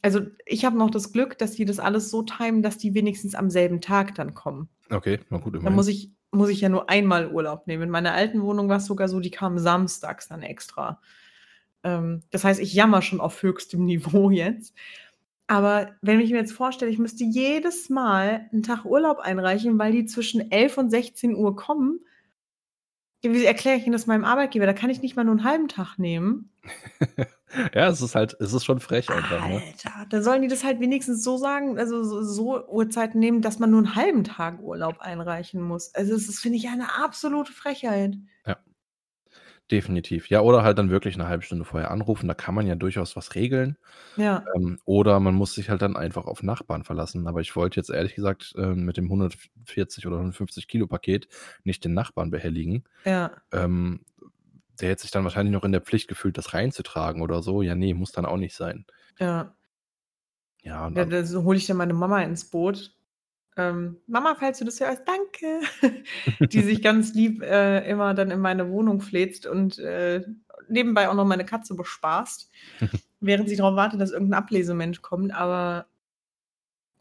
[0.00, 3.34] Also ich habe noch das Glück, dass die das alles so timen, dass die wenigstens
[3.34, 4.68] am selben Tag dann kommen.
[4.88, 5.74] Okay, na gut, immerhin.
[5.74, 7.82] muss ich, muss ich ja nur einmal Urlaub nehmen.
[7.82, 11.00] In meiner alten Wohnung war es sogar so, die kamen samstags dann extra.
[11.82, 14.74] Ähm, das heißt, ich jammer schon auf höchstem Niveau jetzt.
[15.50, 19.90] Aber wenn ich mir jetzt vorstelle, ich müsste jedes Mal einen Tag Urlaub einreichen, weil
[19.90, 21.98] die zwischen 11 und 16 Uhr kommen,
[23.20, 24.64] wie erkläre ich Ihnen das meinem Arbeitgeber?
[24.64, 26.52] Da kann ich nicht mal nur einen halben Tag nehmen.
[27.74, 29.60] ja, es ist halt, es ist schon frech einfach, ne?
[29.66, 33.58] Alter, da sollen die das halt wenigstens so sagen, also so, so Uhrzeiten nehmen, dass
[33.58, 35.92] man nur einen halben Tag Urlaub einreichen muss.
[35.96, 38.14] Also das ist, finde ich, eine absolute Frechheit.
[39.70, 40.28] Definitiv.
[40.30, 42.26] Ja, oder halt dann wirklich eine halbe Stunde vorher anrufen.
[42.26, 43.78] Da kann man ja durchaus was regeln.
[44.16, 47.26] Ja, Ähm, oder man muss sich halt dann einfach auf Nachbarn verlassen.
[47.28, 51.28] Aber ich wollte jetzt ehrlich gesagt ähm, mit dem 140 oder 150 Kilo Paket
[51.62, 52.84] nicht den Nachbarn behelligen.
[53.04, 53.30] ja.
[53.52, 54.00] Ähm,
[54.80, 57.60] der hätte sich dann wahrscheinlich noch in der Pflicht gefühlt, das reinzutragen oder so.
[57.60, 58.86] Ja, nee, muss dann auch nicht sein.
[59.18, 59.54] Ja.
[60.62, 62.94] Ja, und Ja, dann, hole ich dann meine Mama ins Boot.
[63.60, 65.60] Ähm, Mama, falls du das hörst, danke.
[66.48, 70.24] Die sich ganz lieb äh, immer dann in meine Wohnung fläzt und äh,
[70.68, 72.50] nebenbei auch noch meine Katze bespaßt,
[73.20, 75.34] während sie darauf wartet, dass irgendein Ablesemensch kommt.
[75.34, 75.86] Aber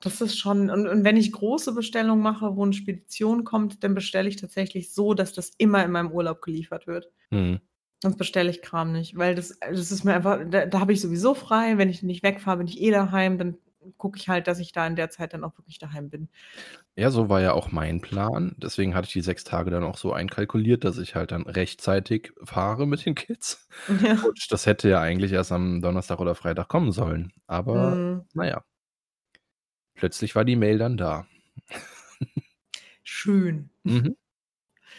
[0.01, 3.95] das ist schon, und, und wenn ich große Bestellungen mache, wo eine Spedition kommt, dann
[3.95, 7.11] bestelle ich tatsächlich so, dass das immer in meinem Urlaub geliefert wird.
[7.31, 7.59] hm.
[8.01, 11.01] Sonst bestelle ich Kram nicht, weil das, das ist mir einfach, da, da habe ich
[11.01, 11.77] sowieso frei.
[11.77, 13.37] Wenn ich nicht wegfahre, bin ich eh daheim.
[13.37, 13.57] Dann
[13.99, 16.29] gucke ich halt, dass ich da in der Zeit dann auch wirklich daheim bin.
[16.95, 18.55] Ja, so war ja auch mein Plan.
[18.57, 22.33] Deswegen hatte ich die sechs Tage dann auch so einkalkuliert, dass ich halt dann rechtzeitig
[22.43, 23.67] fahre mit den Kids.
[23.87, 24.17] Ja.
[24.21, 27.31] Und das hätte ja eigentlich erst am Donnerstag oder Freitag kommen sollen.
[27.47, 28.63] Aber Mm, naja,
[29.93, 31.27] plötzlich war die Mail dann da.
[33.03, 33.69] schön.
[33.83, 34.15] Mhm.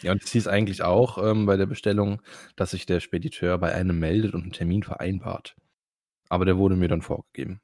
[0.03, 2.21] Ja, und es hieß eigentlich auch ähm, bei der Bestellung,
[2.55, 5.55] dass sich der Spediteur bei einem meldet und einen Termin vereinbart.
[6.29, 7.61] Aber der wurde mir dann vorgegeben.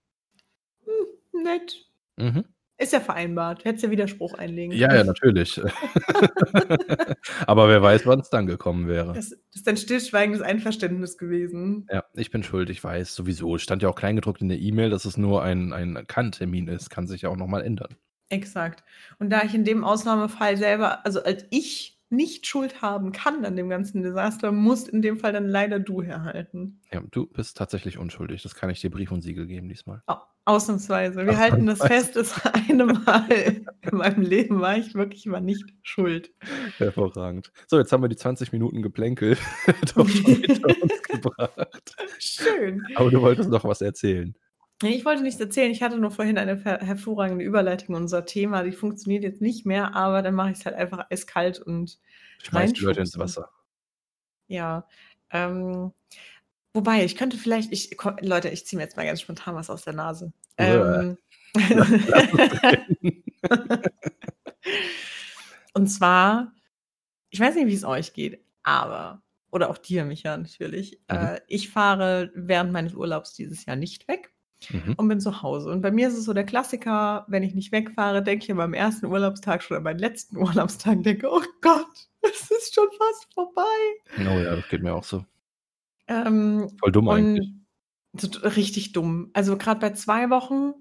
[1.47, 1.85] Nett.
[2.17, 2.45] Mhm.
[2.79, 3.65] Ist ja vereinbart.
[3.65, 5.59] Hättest ja Widerspruch einlegen Ja, ja, natürlich.
[7.47, 9.13] Aber wer weiß, wann es dann gekommen wäre.
[9.13, 11.87] Das, das ist ein stillschweigendes Einverständnis gewesen.
[11.91, 13.55] Ja, ich bin schuld, ich weiß sowieso.
[13.55, 16.91] Es stand ja auch kleingedruckt in der E-Mail, dass es nur ein, ein Kann-Termin ist.
[16.91, 17.95] Kann sich ja auch nochmal ändern.
[18.29, 18.83] Exakt.
[19.19, 23.55] Und da ich in dem Ausnahmefall selber, also als ich nicht Schuld haben kann an
[23.55, 26.81] dem ganzen Desaster, musst in dem Fall dann leider du herhalten.
[26.91, 28.43] Ja, du bist tatsächlich unschuldig.
[28.43, 30.03] Das kann ich dir Brief und Siegel geben diesmal.
[30.05, 31.25] Au- Ausnahmsweise.
[31.25, 32.33] Wir halten das fest, das
[32.69, 36.31] eine Mal in meinem Leben war ich wirklich mal nicht schuld.
[36.77, 37.51] Hervorragend.
[37.67, 39.37] So, jetzt haben wir die 20 Minuten Geplänkel
[39.95, 41.95] doch schon hinter uns gebracht.
[42.19, 42.85] Schön.
[42.95, 44.35] Aber du wolltest noch was erzählen.
[44.83, 45.71] Ich wollte nichts erzählen.
[45.71, 48.63] Ich hatte nur vorhin eine hervorragende Überleitung in unser Thema.
[48.63, 51.99] Die funktioniert jetzt nicht mehr, aber dann mache ich es halt einfach eiskalt und
[52.43, 53.17] Schmeiß die Leute ins.
[53.17, 53.49] Wasser.
[54.47, 54.87] ja.
[55.29, 55.91] Ähm,
[56.77, 59.83] wobei, ich könnte vielleicht, ich, Leute, ich ziehe mir jetzt mal ganz spontan was aus
[59.83, 60.31] der Nase.
[60.57, 61.17] Ähm,
[61.55, 61.69] es
[62.63, 63.23] reden.
[65.73, 66.53] und zwar,
[67.31, 70.99] ich weiß nicht, wie es euch geht, aber, oder auch dir, Micha, natürlich.
[71.09, 71.17] Mhm.
[71.17, 74.31] Äh, ich fahre während meines Urlaubs dieses Jahr nicht weg.
[74.71, 74.95] Mhm.
[74.97, 75.69] und bin zu Hause.
[75.69, 78.73] Und bei mir ist es so der Klassiker, wenn ich nicht wegfahre, denke ich beim
[78.73, 83.61] ersten Urlaubstag schon an meinen letzten Urlaubstag, denke, oh Gott, es ist schon fast vorbei.
[84.17, 85.23] Oh ja, das geht mir auch so.
[86.07, 87.51] Ähm, Voll dumm eigentlich.
[88.17, 89.29] so- richtig dumm.
[89.33, 90.73] Also gerade bei zwei Wochen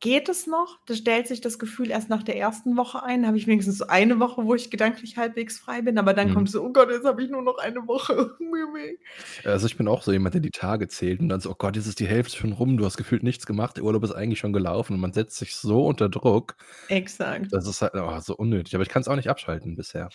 [0.00, 0.80] geht es noch.
[0.86, 3.22] Da stellt sich das Gefühl erst nach der ersten Woche ein.
[3.22, 5.96] Da habe ich wenigstens so eine Woche, wo ich gedanklich halbwegs frei bin.
[5.96, 6.34] Aber dann Mhm.
[6.34, 8.36] kommt so, oh Gott, jetzt habe ich nur noch eine Woche.
[9.44, 11.76] Also ich bin auch so jemand, der die Tage zählt und dann so, oh Gott,
[11.76, 14.38] jetzt ist die Hälfte schon rum, du hast gefühlt nichts gemacht, der Urlaub ist eigentlich
[14.38, 16.56] schon gelaufen und man setzt sich so unter Druck.
[16.88, 17.52] Exakt.
[17.52, 18.74] Das ist halt oh, so unnötig.
[18.74, 20.08] Aber ich kann es auch nicht abschalten bisher.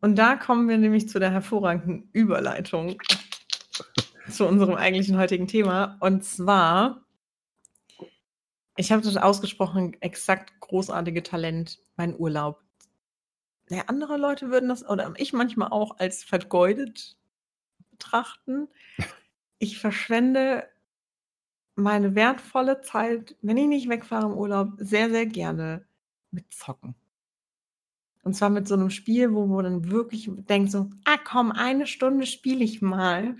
[0.00, 3.00] Und da kommen wir nämlich zu der hervorragenden Überleitung
[4.30, 5.96] zu unserem eigentlichen heutigen Thema.
[6.00, 7.04] Und zwar,
[8.76, 12.62] ich habe das ausgesprochen exakt großartige Talent, mein Urlaub.
[13.68, 17.16] Ja, andere Leute würden das, oder ich manchmal auch, als vergeudet
[17.90, 18.68] betrachten.
[19.58, 20.68] Ich verschwende
[21.74, 25.86] meine wertvolle Zeit, wenn ich nicht wegfahre im Urlaub, sehr, sehr gerne
[26.30, 26.94] mit Zocken.
[28.24, 31.88] Und zwar mit so einem Spiel, wo man dann wirklich denkt so, ah komm, eine
[31.88, 33.36] Stunde spiele ich mal.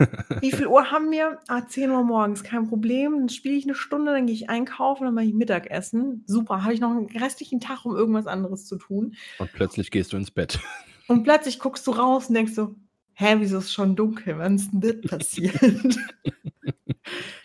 [0.40, 1.38] Wie viel Uhr haben wir?
[1.46, 3.12] Ah, 10 Uhr morgens, kein Problem.
[3.12, 6.24] Dann spiele ich eine Stunde, dann gehe ich einkaufen, dann mache ich Mittagessen.
[6.26, 9.14] Super, habe ich noch einen restlichen Tag, um irgendwas anderes zu tun.
[9.38, 10.58] Und plötzlich gehst du ins Bett.
[11.08, 12.74] Und plötzlich guckst du raus und denkst so,
[13.12, 14.38] hä, wieso ist es schon dunkel?
[14.38, 15.56] Wann ist denn das passiert?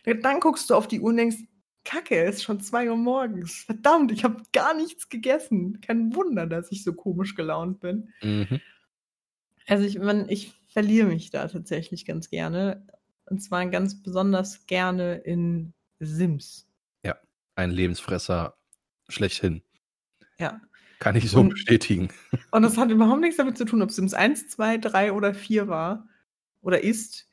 [0.24, 1.38] dann guckst du auf die Uhr und denkst,
[1.84, 3.64] Kacke, es ist schon 2 Uhr morgens.
[3.64, 5.82] Verdammt, ich habe gar nichts gegessen.
[5.82, 8.12] Kein Wunder, dass ich so komisch gelaunt bin.
[8.22, 8.60] Mhm.
[9.68, 12.86] Also ich, man, ich verliere mich da tatsächlich ganz gerne.
[13.26, 16.68] Und zwar ganz besonders gerne in Sims.
[17.56, 18.56] Ein Lebensfresser
[19.10, 19.62] schlechthin.
[20.40, 20.62] Ja.
[21.00, 22.08] Kann ich so Und- bestätigen.
[22.52, 25.68] Und das hat überhaupt nichts damit zu tun, ob Sims 1, 2, 3 oder 4
[25.68, 26.08] war
[26.62, 27.28] oder ist.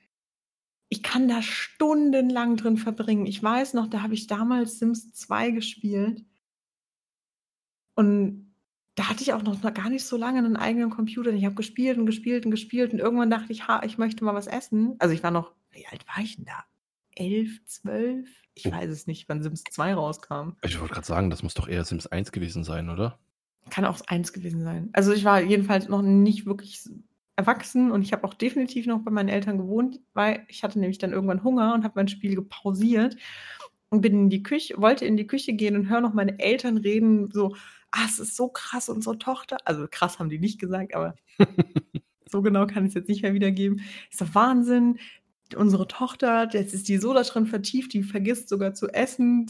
[0.90, 3.27] Ich kann da stundenlang drin verbringen.
[3.27, 6.24] Ich weiß noch, da habe ich damals Sims 2 gespielt.
[7.94, 8.55] Und
[8.94, 11.31] da hatte ich auch noch gar nicht so lange einen eigenen Computer.
[11.33, 12.92] Ich habe gespielt und gespielt und gespielt.
[12.92, 14.96] Und irgendwann dachte ich, ha, ich möchte mal was essen.
[14.98, 16.64] Also ich war noch, wie alt war ich denn da?
[17.14, 18.29] Elf, zwölf?
[18.55, 18.72] Ich Oh.
[18.72, 20.51] weiß es nicht, wann Sims 2 rauskam.
[20.62, 23.18] Ich wollte gerade sagen, das muss doch eher Sims 1 gewesen sein, oder?
[23.70, 24.88] Kann auch eins gewesen sein.
[24.94, 26.88] Also ich war jedenfalls noch nicht wirklich
[27.38, 30.98] erwachsen und ich habe auch definitiv noch bei meinen Eltern gewohnt, weil ich hatte nämlich
[30.98, 33.16] dann irgendwann Hunger und habe mein Spiel gepausiert
[33.90, 36.77] und bin in die Küche, wollte in die Küche gehen und höre noch meine Eltern
[36.77, 37.55] reden, so,
[37.92, 39.57] ah, es ist so krass, unsere Tochter.
[39.64, 41.14] Also krass haben die nicht gesagt, aber
[42.27, 43.83] so genau kann ich es jetzt nicht mehr wiedergeben.
[44.11, 44.98] Ist doch Wahnsinn.
[45.57, 49.46] Unsere Tochter, jetzt ist die so da drin vertieft, die vergisst sogar zu essen.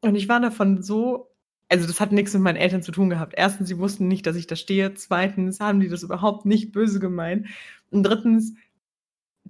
[0.00, 1.27] Und ich war davon so
[1.68, 3.34] also das hat nichts mit meinen Eltern zu tun gehabt.
[3.36, 4.94] Erstens, sie wussten nicht, dass ich da stehe.
[4.94, 7.46] Zweitens haben die das überhaupt nicht böse gemeint.
[7.90, 8.54] Und drittens,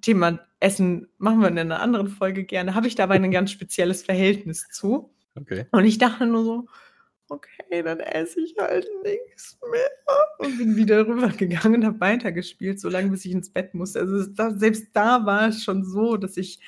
[0.00, 4.02] Thema Essen machen wir in einer anderen Folge gerne, habe ich dabei ein ganz spezielles
[4.02, 5.12] Verhältnis zu.
[5.36, 5.66] Okay.
[5.70, 6.66] Und ich dachte nur so,
[7.28, 9.90] okay, dann esse ich halt nichts mehr.
[10.38, 14.00] Und bin wieder rübergegangen und habe weitergespielt, solange bis ich ins Bett musste.
[14.00, 14.24] Also
[14.56, 16.58] selbst da war es schon so, dass ich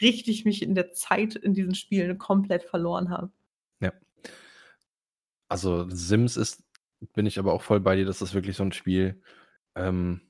[0.00, 3.30] richtig mich in der Zeit in diesen Spielen komplett verloren habe.
[5.54, 6.64] Also Sims ist,
[7.12, 9.22] bin ich aber auch voll bei dir, das ist wirklich so ein Spiel.
[9.76, 10.20] Ähm,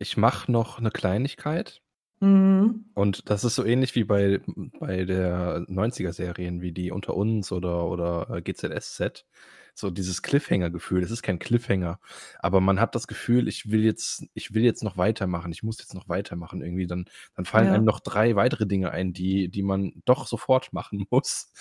[0.00, 1.80] ich mache noch eine Kleinigkeit
[2.18, 2.86] Mhm.
[2.94, 4.40] und das ist so ähnlich wie bei,
[4.80, 9.24] bei der 90er-Serien, wie die Unter uns oder, oder äh, GZSZ.
[9.74, 11.02] So dieses Cliffhanger-Gefühl.
[11.02, 11.98] Es ist kein Cliffhanger,
[12.40, 15.78] aber man hat das Gefühl, ich will jetzt, ich will jetzt noch weitermachen, ich muss
[15.78, 16.60] jetzt noch weitermachen.
[16.62, 17.06] Irgendwie dann,
[17.36, 17.72] dann fallen Ja.
[17.74, 21.52] einem noch drei weitere Dinge ein, die, die man doch sofort machen muss.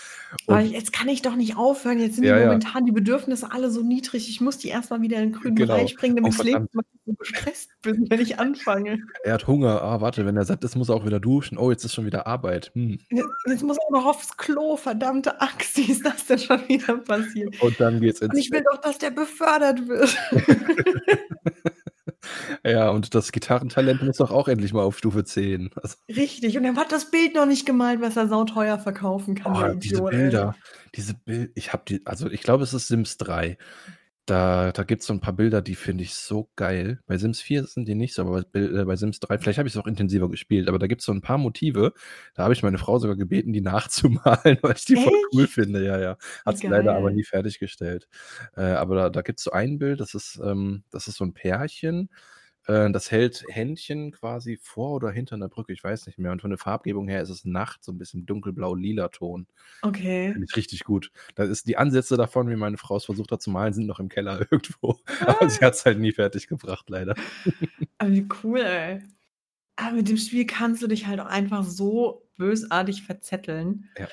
[0.47, 2.00] Aber Und jetzt kann ich doch nicht aufhören.
[2.00, 2.47] Jetzt sind Ja, die ja.
[2.47, 4.28] momentan die Bedürfnisse alle so niedrig.
[4.30, 5.76] Ich muss die erstmal wieder in den grünen Genau.
[5.76, 6.88] Bereich bringen, damit Oh, ich Leben verdammt.
[7.06, 9.00] so gestresst bin, wenn ich anfange.
[9.24, 9.82] er hat Hunger.
[9.82, 11.58] Ah, warte, wenn er satt ist, muss er auch wieder duschen.
[11.58, 12.71] Oh, jetzt ist schon wieder Arbeit.
[12.76, 13.00] Hm.
[13.10, 14.76] Jetzt, jetzt muss er noch aufs Klo.
[14.76, 17.62] Verdammte Axt, wie ist das denn schon wieder passiert?
[17.62, 20.18] Und dann geht's Und ins ich will doch, dass der befördert wird.
[22.64, 25.72] Ja, und das Gitarrentalent muss doch auch endlich mal auf Stufe 10.
[25.76, 26.58] Also, Richtig.
[26.58, 29.56] Und er hat das Bild noch nicht gemalt, was er sauteuer verkaufen kann.
[29.56, 30.04] oh, diese.
[30.04, 30.56] Bilder,
[30.96, 33.58] diese Bild, ich habe die, also ich glaube, es ist Sims 3.
[34.28, 37.00] Da, da gibt es so ein paar Bilder, die finde ich so geil.
[37.08, 39.68] Bei Sims 4 sind die nicht so, aber bei, äh, bei Sims 3, vielleicht habe
[39.68, 41.94] ich es auch intensiver gespielt, aber da gibt es so ein paar Motive.
[42.36, 45.54] Da habe ich meine Frau sogar gebeten, die nachzumalen, weil ich die voll cool Echt?
[45.54, 45.84] finde.
[45.84, 46.18] Ja, ja.
[46.46, 48.08] Hat sie leider aber nie fertiggestellt.
[48.56, 51.26] Äh, aber da, da gibt es so ein Bild, das ist, ähm, das ist so
[51.26, 52.10] ein Pärchen.
[52.67, 56.32] Äh, das hält Händchen quasi vor oder hinter einer Brücke, ich weiß nicht mehr.
[56.32, 59.47] Und von der Farbgebung her ist es Nacht, so ein bisschen dunkelblau-lila Ton.
[59.82, 60.32] Okay.
[60.32, 61.12] Finde ich richtig gut.
[61.36, 64.00] Da ist die Ansätze davon, wie meine Frau es versucht hat zu malen, sind noch
[64.00, 65.00] im Keller irgendwo.
[65.21, 67.15] Aber sie hat es halt nie fertig gebracht, leider.
[67.97, 69.02] Aber wie cool, ey.
[69.76, 73.89] Aber mit dem Spiel kannst du dich halt auch einfach so bösartig verzetteln.
[73.97, 74.08] Ja.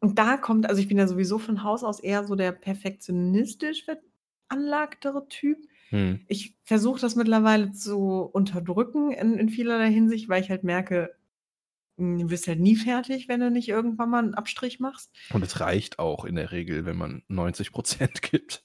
[0.00, 3.84] Und da kommt, also ich bin ja sowieso von Haus aus eher so der perfektionistisch
[3.84, 5.58] veranlagtere Typ.
[5.92, 6.20] Hm.
[6.26, 11.14] Ich versuche das mittlerweile zu unterdrücken in, in vielerlei Hinsicht, weil ich halt merke,
[11.98, 15.12] hm, du wirst halt nie fertig, wenn du nicht irgendwann mal einen Abstrich machst.
[15.34, 18.64] Und es reicht auch in der Regel, wenn man 90 Prozent gibt.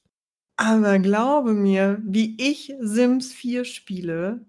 [0.56, 4.46] Aber glaube mir, wie ich Sims 4 spiele,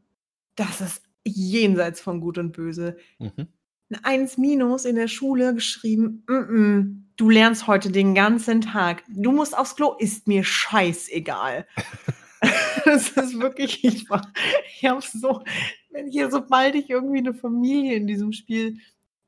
[0.54, 2.96] das ist jenseits von Gut und Böse.
[3.18, 3.48] Mhm.
[3.90, 9.02] Ein 1 minus in der Schule geschrieben, mm -mm, du lernst heute den ganzen Tag.
[9.08, 11.66] Du musst aufs Klo, ist mir scheißegal.
[12.88, 14.32] das ist wirklich, ich war,
[14.76, 15.42] ich habe so,
[15.90, 18.78] wenn hier, sobald ich irgendwie eine Familie in diesem Spiel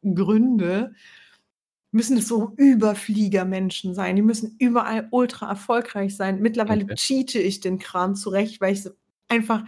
[0.02, 0.94] gründe,
[1.92, 4.16] müssen es so Überfliegermenschen sein.
[4.16, 6.40] Die müssen überall ultra erfolgreich sein.
[6.40, 6.94] Mittlerweile Okay.
[6.94, 8.90] cheate ich den Kram zurecht, weil ich so
[9.28, 9.64] einfach,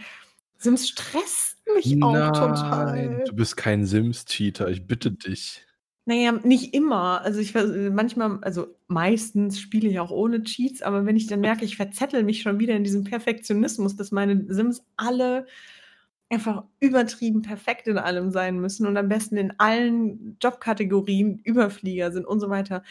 [0.57, 3.23] Sims stresst mich auch Nein, total.
[3.25, 5.65] du bist kein Sims-Cheater, ich bitte dich.
[6.05, 7.21] Naja, nicht immer.
[7.21, 11.65] Also ich manchmal, also meistens spiele ich auch ohne Cheats, aber wenn ich dann merke,
[11.65, 15.45] ich verzettel mich schon wieder in diesem Perfektionismus, dass meine Sims alle
[16.29, 22.25] einfach übertrieben perfekt in allem sein müssen und am besten in allen Jobkategorien Überflieger sind
[22.25, 22.83] und so weiter,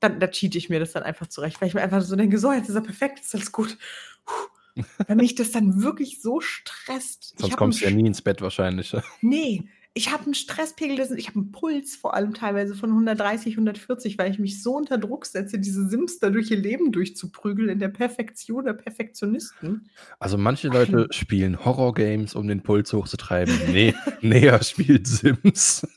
[0.00, 2.38] dann da cheate ich mir das dann einfach zurecht, weil ich mir einfach so denke,
[2.38, 3.78] so, jetzt ist er perfekt, ist alles gut.
[4.24, 4.34] Puh.
[5.06, 7.34] Weil mich das dann wirklich so stresst.
[7.38, 8.96] Sonst kommst du ja nie ins Bett wahrscheinlich.
[9.20, 14.18] Nee, ich habe einen Stresspegel, ich habe einen Puls vor allem teilweise von 130, 140,
[14.18, 17.80] weil ich mich so unter Druck setze, diese Sims da durch ihr Leben durchzuprügeln in
[17.80, 19.90] der Perfektion der Perfektionisten.
[20.20, 23.52] Also manche Leute spielen Horror-Games, um den Puls hochzutreiben.
[23.72, 25.84] Nee, näher spielt Sims.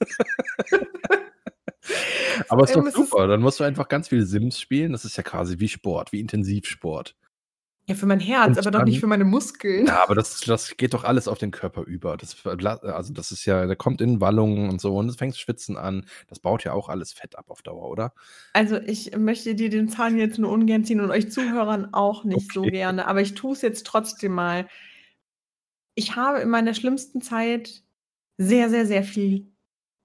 [2.50, 3.28] Aber ist allem doch ist es- super.
[3.28, 4.92] Dann musst du einfach ganz viel Sims spielen.
[4.92, 7.16] Das ist ja quasi wie Sport, wie Intensivsport.
[7.88, 9.88] Ja, für mein Herz, Und aber doch nicht für meine Muskeln.
[9.88, 12.16] Ja, aber das, das geht doch alles auf den Körper über.
[12.16, 15.36] Das, verbla- also das ist ja, der kommt in Wallungen und so und es fängt
[15.36, 16.06] schwitzen an.
[16.28, 18.14] Das baut ja auch alles Fett ab auf Dauer, oder?
[18.54, 22.52] Also ich möchte dir den Zahn jetzt nur ungern ziehen und euch Zuhörern auch nicht
[22.54, 22.72] so Okay.
[22.72, 24.68] gerne, aber ich tue es jetzt trotzdem mal.
[25.96, 27.84] Ich habe in meiner schlimmsten Zeit
[28.38, 29.52] sehr, sehr, sehr viel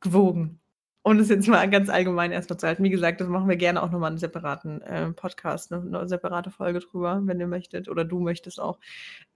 [0.01, 0.61] gewogen.
[1.03, 2.85] Und es jetzt mal ganz allgemein erstmal zu halten.
[2.85, 6.51] Wie gesagt, das machen wir gerne auch nochmal einen separaten äh, Podcast, eine, eine separate
[6.51, 8.79] Folge drüber, wenn ihr möchtet oder du möchtest auch.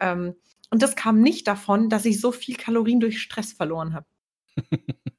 [0.01, 0.35] Ähm,
[0.70, 4.07] und das kam nicht davon, dass ich so viel Kalorien durch Stress verloren habe.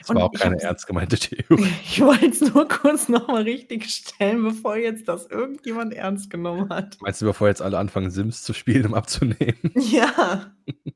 [0.00, 1.66] Es Und war auch keine ernst gemeinte Theorie.
[1.84, 6.68] ich wollte es nur kurz noch mal richtig stellen, bevor jetzt das irgendjemand ernst genommen
[6.70, 6.96] hat.
[7.00, 9.58] Meinst du, bevor jetzt alle anfangen, Sims zu spielen, um abzunehmen?
[9.76, 10.52] Ja.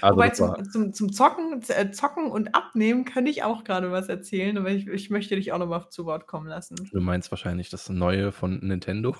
[0.00, 3.92] Also Wobei das zum, zum, zum Zocken, äh, Zocken und Abnehmen kann ich auch gerade
[3.92, 6.74] was erzählen, aber ich, ich möchte dich auch noch mal zu Wort kommen lassen.
[6.92, 9.14] du meinst wahrscheinlich das Neue von Nintendo?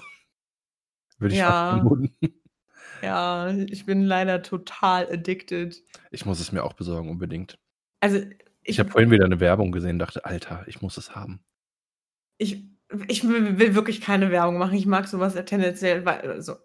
[1.19, 1.77] Würde ich Ja.
[1.77, 2.11] vermuten.
[3.03, 5.83] Ja, ich bin leider total addicted.
[6.11, 7.59] Ich muss es mir auch besorgen, unbedingt.
[8.01, 8.21] Also
[8.63, 11.45] Ich ich, habe vorhin wieder eine Werbung gesehen und dachte, Alter, ich muss es haben.
[12.39, 12.65] ich,
[13.09, 14.75] ich will wirklich keine Werbung machen.
[14.75, 16.57] Ich mag sowas tendenziell, weil, also,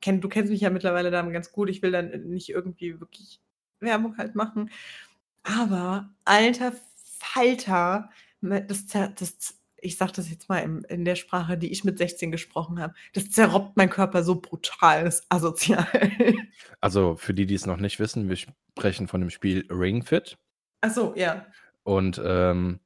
[0.00, 1.70] kenn, du kennst mich ja mittlerweile dann ganz gut.
[1.70, 3.40] Ich will dann nicht irgendwie wirklich
[3.80, 4.70] Werbung halt machen.
[5.42, 6.72] Aber alter
[7.18, 11.98] Falter, das, das, ich sag das jetzt mal in, in der Sprache, die ich mit
[11.98, 15.86] 16 gesprochen habe, das zerrobbt mein Körper so brutal, das ist asozial.
[16.80, 20.36] Also für die, die es noch nicht wissen, wir sprechen von dem Spiel Ring Fit.
[20.82, 21.46] Achso, ja.
[21.84, 22.80] Und ähm,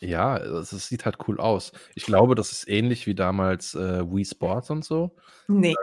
[0.00, 1.72] ja, es, sieht halt cool aus.
[1.94, 5.14] Ich glaube, das ist ähnlich wie damals äh, Wii Sports und so.
[5.46, 5.76] Nee.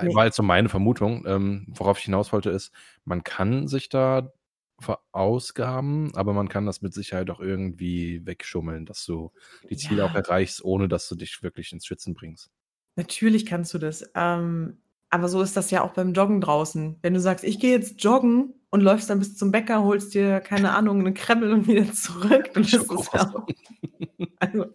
[0.00, 0.14] Nee.
[0.14, 1.24] War jetzt so meine Vermutung.
[1.26, 2.72] Ähm, worauf ich hinaus wollte, ist,
[3.04, 4.32] man kann sich da
[4.78, 9.32] verausgaben, aber man kann das mit Sicherheit auch irgendwie wegschummeln, dass du
[9.68, 10.20] die Ziele auch Ja.
[10.20, 12.50] erreichst, ohne dass du dich wirklich ins Schwitzen bringst.
[12.94, 14.08] Natürlich kannst du das.
[14.14, 14.78] Ähm,
[15.10, 16.98] aber so ist das ja auch beim Joggen draußen.
[17.02, 20.40] Wenn du sagst, ich gehe jetzt joggen und läufst dann bis zum Bäcker, holst dir,
[20.40, 22.72] keine Ahnung, einen Kremmel und wieder zurück, dann ist
[23.12, 23.46] ja.
[24.40, 24.66] Also,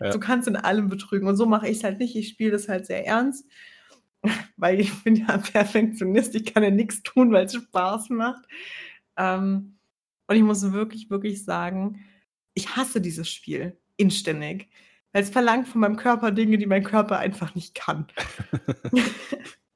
[0.00, 0.10] Ja.
[0.10, 1.28] du kannst in allem betrügen.
[1.28, 2.16] Und so mache ich es halt nicht.
[2.16, 3.46] Ich spiele das halt sehr ernst,
[4.56, 6.34] weil ich bin ja Perfektionist.
[6.34, 8.44] Ich kann ja nichts tun, weil es Spaß macht.
[9.16, 9.78] Ähm,
[10.26, 12.00] und ich muss wirklich, wirklich sagen,
[12.54, 14.68] ich hasse dieses Spiel inständig.
[15.12, 18.06] Weil es verlangt von meinem Körper Dinge, die mein Körper einfach nicht kann.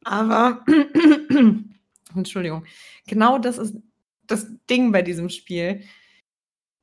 [0.04, 0.64] Aber,
[2.14, 2.64] Entschuldigung,
[3.06, 3.76] genau das ist
[4.26, 5.82] das Ding bei diesem Spiel.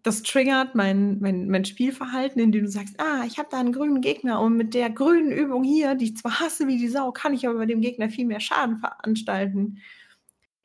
[0.03, 4.01] Das triggert mein, mein, mein Spielverhalten, indem du sagst, ah, ich habe da einen grünen
[4.01, 7.33] Gegner und mit der grünen Übung hier, die ich zwar hasse wie die Sau, kann
[7.33, 9.79] ich aber bei dem Gegner viel mehr Schaden veranstalten.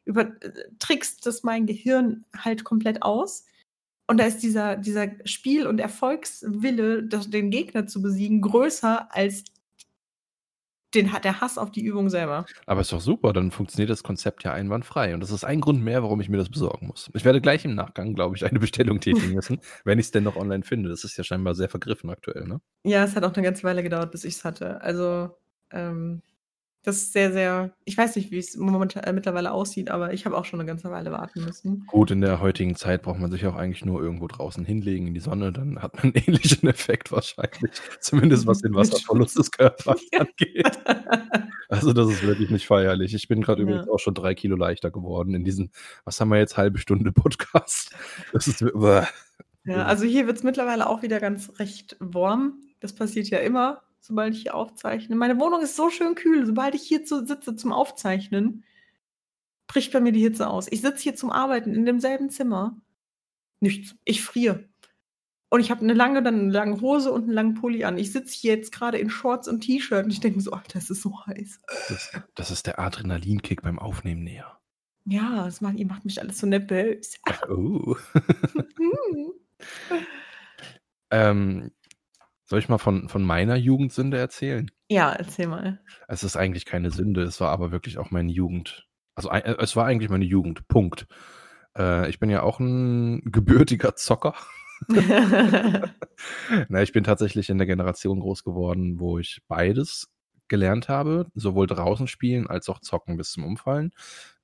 [0.04, 3.44] Über, äh, trickst das mein Gehirn halt komplett aus.
[4.08, 9.44] Und da ist dieser, dieser Spiel- und Erfolgswille, das, den Gegner zu besiegen, größer als
[10.94, 12.46] den, der Hass auf die Übung selber.
[12.66, 15.14] Aber ist doch super, dann funktioniert das Konzept ja einwandfrei.
[15.14, 17.10] Und das ist ein Grund mehr, warum ich mir das besorgen muss.
[17.14, 20.24] Ich werde gleich im Nachgang, glaube ich, eine Bestellung tätigen müssen, wenn ich es denn
[20.24, 20.88] noch online finde.
[20.88, 22.60] Das ist ja scheinbar sehr vergriffen aktuell, ne?
[22.84, 24.80] Ja, es hat auch eine ganze Weile gedauert, bis ich es hatte.
[24.80, 25.30] Also,
[25.70, 26.22] ähm,
[26.88, 27.70] das ist sehr, sehr.
[27.84, 30.66] Ich weiß nicht, wie es momentan äh, mittlerweile aussieht, aber ich habe auch schon eine
[30.66, 31.84] ganze Weile warten müssen.
[31.86, 35.14] Gut, in der heutigen Zeit braucht man sich auch eigentlich nur irgendwo draußen hinlegen in
[35.14, 37.72] die Sonne, dann hat man einen ähnlichen Effekt wahrscheinlich.
[38.00, 40.78] Zumindest was den Wasserverlust des Körpers angeht.
[41.68, 43.12] Also das ist wirklich nicht feierlich.
[43.14, 43.68] Ich bin gerade Ja.
[43.68, 45.70] übrigens auch schon drei Kilo leichter geworden in diesen,
[46.04, 47.94] was haben wir jetzt, halbe Stunde Podcast.
[48.32, 49.06] Das ist, uah.
[49.64, 52.54] Ja, also hier wird es mittlerweile auch wieder ganz recht warm.
[52.80, 55.14] Das passiert ja immer, sobald ich hier aufzeichne.
[55.14, 56.44] Meine Wohnung ist so schön kühl.
[56.46, 58.64] Sobald ich hier zu, sitze zum Aufzeichnen,
[59.66, 60.66] bricht bei mir die Hitze aus.
[60.70, 62.80] Ich sitze hier zum Arbeiten in demselben Zimmer.
[63.60, 63.94] Nichts.
[64.04, 64.64] Ich friere.
[65.50, 67.96] Und ich habe eine lange, dann eine lange Hose und einen langen Pulli an.
[67.96, 70.78] Ich sitze hier jetzt gerade in Shorts und T-Shirt und ich denke mir so, Alter,
[70.78, 71.60] es ist so heiß.
[71.88, 74.58] das, das ist der Adrenalinkick beim Aufnehmen näher.
[75.04, 77.18] Ja, das macht, ihr macht mich alles so nervös.
[77.48, 77.96] Oh.
[78.76, 79.32] Hm.
[81.10, 81.72] ähm,
[82.48, 84.70] soll ich mal von, von meiner Jugendsünde erzählen?
[84.88, 85.80] Ja, erzähl mal.
[86.08, 88.88] Es ist eigentlich keine Sünde, es war aber wirklich auch meine Jugend.
[89.14, 90.66] Also äh, es war eigentlich meine Jugend.
[90.66, 91.06] Punkt.
[91.76, 94.34] Äh, ich bin ja auch ein gebürtiger Zocker.
[96.68, 100.08] Na, ich bin tatsächlich in der Generation groß geworden, wo ich beides
[100.46, 103.92] gelernt habe, sowohl draußen spielen als auch zocken bis zum Umfallen,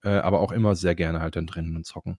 [0.02, 2.18] äh, aber auch immer sehr gerne halt dann drinnen und zocken.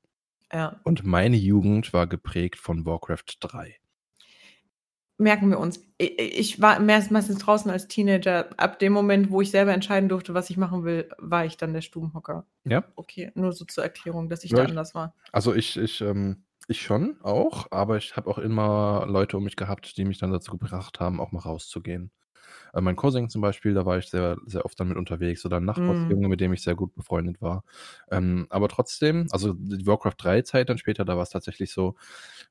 [0.52, 0.80] ja.
[0.84, 3.76] Und meine Jugend war geprägt von Warcraft 3.
[5.18, 5.82] merken wir uns.
[5.98, 8.50] Ich, war meistens draußen als Teenager.
[8.58, 11.74] Ab dem Moment, wo ich selber entscheiden durfte, was ich machen will, war ich dann
[11.74, 12.46] der Stubenhocker.
[12.66, 12.84] Ja?
[12.96, 15.14] Okay, nur so zur Erklärung, dass ich Ja, da anders war.
[15.32, 19.56] Also ich, ich, ähm, ich schon auch, aber ich habe auch immer Leute um mich
[19.56, 22.12] gehabt, die mich dann dazu gebracht haben, auch mal rauszugehen.
[22.76, 25.58] Äh, mein Cousin zum Beispiel, da war ich sehr, sehr oft dann mit unterwegs oder
[25.58, 27.64] ein Nachbarsjunge, mit dem ich sehr gut befreundet war.
[28.12, 31.96] Ähm, aber trotzdem, also die Warcraft 3 Zeit dann später, da war es tatsächlich so,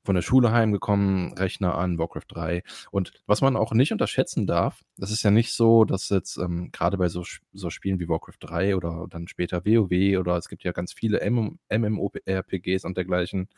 [0.02, 2.62] von der Schule heimgekommen, Rechner an, Warcraft 3.
[2.90, 6.70] Und was man auch nicht unterschätzen darf, das ist ja nicht so, dass jetzt ähm,
[6.72, 10.64] gerade bei so, so Spielen wie Warcraft 3 oder dann später WoW oder es gibt
[10.64, 13.48] ja ganz viele MM MMORPGs und dergleichen,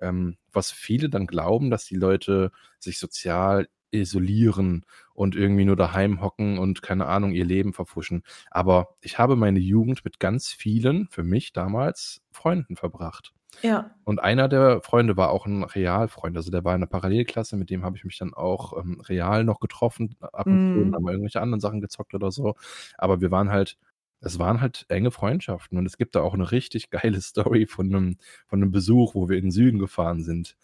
[0.00, 4.84] ähm, was viele dann glauben, dass die Leute sich sozial isolieren
[5.14, 8.22] und irgendwie nur daheim hocken und keine Ahnung, ihr Leben verfuschen.
[8.50, 13.32] Aber ich habe meine Jugend mit ganz vielen, für mich damals, Freunden verbracht.
[13.62, 13.96] Ja.
[14.04, 16.36] Und einer der Freunde war auch 'n Realfreund.
[16.36, 19.44] Also, der war in 'ner Parallelklasse, mit dem habe ich mich dann auch, ähm, real
[19.44, 20.94] noch getroffen ab und zu Mhm.
[20.94, 22.54] haben irgendwelche anderen Sachen gezockt oder so.
[22.98, 23.78] Aber wir waren halt
[24.20, 27.88] es waren halt enge Freundschaften und es gibt da auch 'ne richtig geile Story von
[27.88, 28.16] 'nem
[28.48, 30.56] von 'nem Besuch, wo wir in den Süden gefahren sind.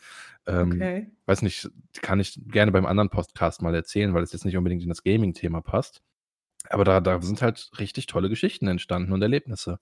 [0.46, 1.10] Ähm, Okay.
[1.26, 1.70] weiß nicht,
[2.02, 5.02] kann ich gerne beim anderen Podcast mal erzählen, weil es jetzt nicht unbedingt in das
[5.04, 6.02] Gaming-Thema passt.
[6.70, 9.78] Aber da da sind halt richtig tolle Geschichten entstanden und Erlebnisse.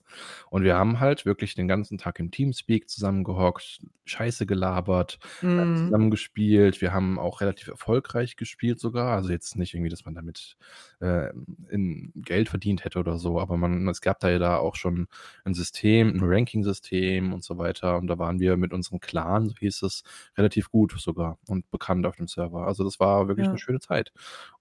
[0.50, 5.18] Und wir haben halt wirklich den ganzen Tag im Teamspeak zusammengehockt, Scheiße gelabert,
[5.56, 5.74] äh, Mhm.
[5.74, 6.80] zusammen gespielt.
[6.80, 9.16] Wir haben auch relativ erfolgreich gespielt sogar.
[9.16, 10.56] Also, jetzt nicht irgendwie, dass man damit,
[11.00, 11.30] äh,
[11.70, 15.08] in Geld verdient hätte oder so, aber man es gab da ja da auch schon
[15.44, 17.96] 'n System 'n Ranking-System und so weiter.
[17.98, 20.02] Und da waren wir mit unserem Clan, so hieß es,
[20.36, 22.66] relativ gut sogar und bekannt auf dem Server.
[22.66, 23.58] Also, das war wirklich Ja.
[23.58, 24.12] schöne Zeit.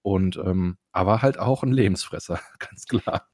[0.02, 3.26] Und, ähm aber halt auch 'n Lebensfresser, ganz klar.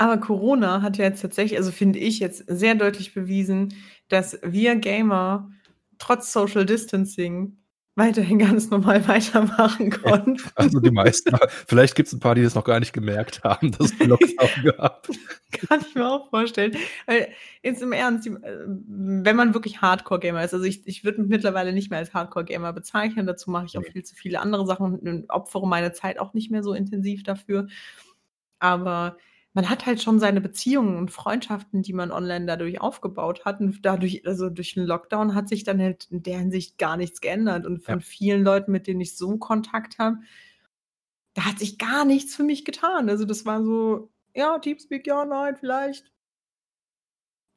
[0.00, 3.74] Aber Corona hat ja jetzt tatsächlich also, finde ich jetzt sehr deutlich bewiesen,
[4.08, 5.50] dass wir Gamer
[5.98, 7.56] trotz Social Distancing
[7.96, 10.36] weiterhin ganz normal weitermachen konnten.
[10.54, 11.36] Also, die meisten.
[11.66, 15.08] Vielleicht gibt's 'n paar, die das noch gar nicht gemerkt haben, dass es Lockdown gab.
[15.50, 16.76] Kann ich mir auch vorstellen.
[17.06, 17.28] Weil
[17.62, 18.32] jetzt im Ernst, äh,
[18.66, 22.72] wenn man wirklich Hardcore-Gamer ist also, ich ich würde mich mittlerweile nicht mehr als Hardcore-Gamer
[22.72, 23.26] bezeichnen.
[23.26, 26.50] Dazu mache ich auch viel zu viele andere Sachen und opfere meine Zeit auch nicht
[26.50, 27.66] mehr so intensiv dafür.
[28.58, 29.16] Aber
[29.56, 33.60] man hat halt schon seine Beziehungen und Freundschaften, die man online dadurch aufgebaut hat.
[33.60, 37.20] Und dadurch also, durch 'n Lockdown hat sich dann halt in der Hinsicht gar nichts
[37.22, 37.66] geändert.
[37.66, 38.02] Und von Ja.
[38.02, 40.18] vielen Leuten, mit denen ich so Kontakt habe
[41.36, 43.10] da hat sich gar nichts für mich getan.
[43.10, 46.10] Also, das war so: „Ja, Teamspeak, ja, nein, vielleicht.“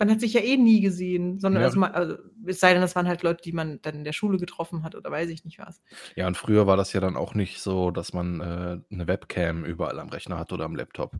[0.01, 1.65] Man hat sich ja eh nie gesehen, sondern Ja.
[1.65, 2.15] also, ma also,
[2.47, 4.95] es sei denn, das waren halt Leute, die man dann in der Schule getroffen hat
[4.95, 5.79] oder weiß ich nicht was.
[6.17, 9.63] Ja, und früher war das ja dann auch nicht so, dass man, äh, 'ne Webcam
[9.65, 11.15] überall am Rechner hatte oder am Laptop.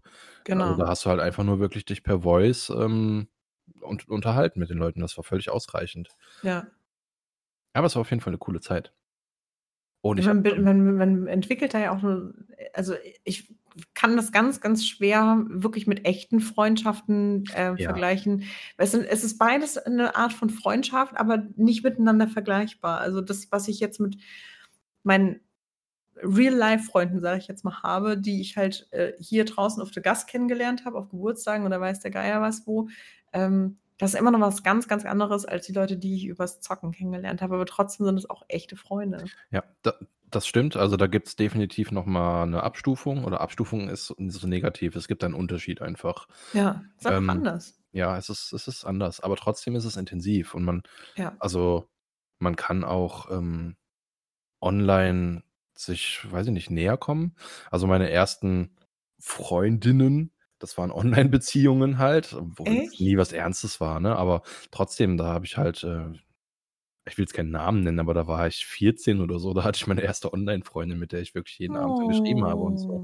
[0.55, 0.83] Also, Genau.
[0.83, 3.27] da hast du halt einfach nur wirklich dich per Voice, ähm,
[3.81, 5.01] un unterhalten mit den Leuten.
[5.01, 6.09] Das war völlig ausreichend.
[6.43, 6.69] Ja.
[7.75, 8.91] Aber es war auf jeden Fall 'ne coole Zeit.
[10.05, 12.33] Und ich Man dann man man entwickelt da ja auch 'ne
[12.73, 13.55] also, ich
[13.95, 17.99] kann das ganz, ganz schwer wirklich mit echten Freundschaften, äh, Ja.
[17.99, 18.43] vergleichen.
[18.77, 22.99] Es es ist beides 'ne Art von Freundschaft, aber nicht miteinander vergleichbar.
[23.01, 24.17] Also, das, was ich jetzt mit
[25.03, 25.41] meinen
[26.17, 30.27] Real-Life-Freunden, sage ich jetzt mal, habe, die ich halt, äh, hier draußen auf der Gas
[30.27, 32.89] kennengelernt habe, auf Geburtstagen oder weiß der Geier was wo,
[33.33, 36.61] ähm, das ist immer noch was ganz, ganz anderes als die Leute, die ich übers
[36.61, 39.31] Zocken kennengelernt habe, aber trotzdem sind es auch echte Freunde.
[39.51, 39.93] Ja, da
[40.31, 40.75] das stimmt.
[40.75, 44.95] Also, da gibt's definitiv noch mal 'ne Abstufung oder Abstufung ist so negativ.
[44.95, 46.27] Es gibt einen Unterschied einfach.
[46.53, 47.79] Ja, ist einfach Ähm, anders.
[47.91, 50.83] ja, es ist es ist anders, aber trotzdem ist es intensiv und man
[51.17, 51.39] Ja.
[51.39, 51.89] also,
[52.39, 53.77] man kann auch, ähm,
[54.61, 55.43] online
[55.75, 57.35] sich, weiß ich nicht, näher kommen.
[57.71, 58.75] Also, meine ersten
[59.19, 64.15] Freundinnen, das waren Online-Beziehungen halt, wo nie was Ernstes war, ne?
[64.15, 66.13] Aber trotzdem, da habe ich halt, äh
[67.07, 69.53] ich will jetzt keinen Namen nennen, aber da war ich 14 oder so.
[69.53, 72.63] Da hatte ich meine erste Online-Freundin, mit der ich wirklich jeden Abend dann geschrieben habe
[72.63, 73.03] und so.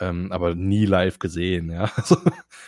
[0.00, 1.90] Ähm, aber nie live gesehen, ja.
[1.96, 2.16] Also,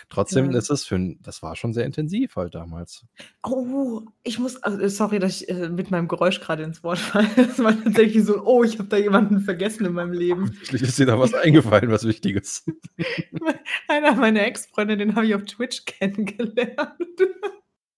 [0.08, 0.58] trotzdem Ja.
[0.58, 3.04] ist es für das war schon sehr intensiv halt damals.
[3.44, 7.28] Oh, ich muss also, sorry, dass ich, äh, mit meinem Geräusch grade ins Wort falle.
[7.36, 10.98] Das war tatsächlich so: „Oh, ich habe da jemanden vergessen in meinem Leben.“ Offensichtlich ist
[10.98, 12.64] dir da was eingefallen, was Wichtiges.
[13.88, 16.96] Einer meiner Ex-Freunde, den habe ich auf Twitch kennengelernt.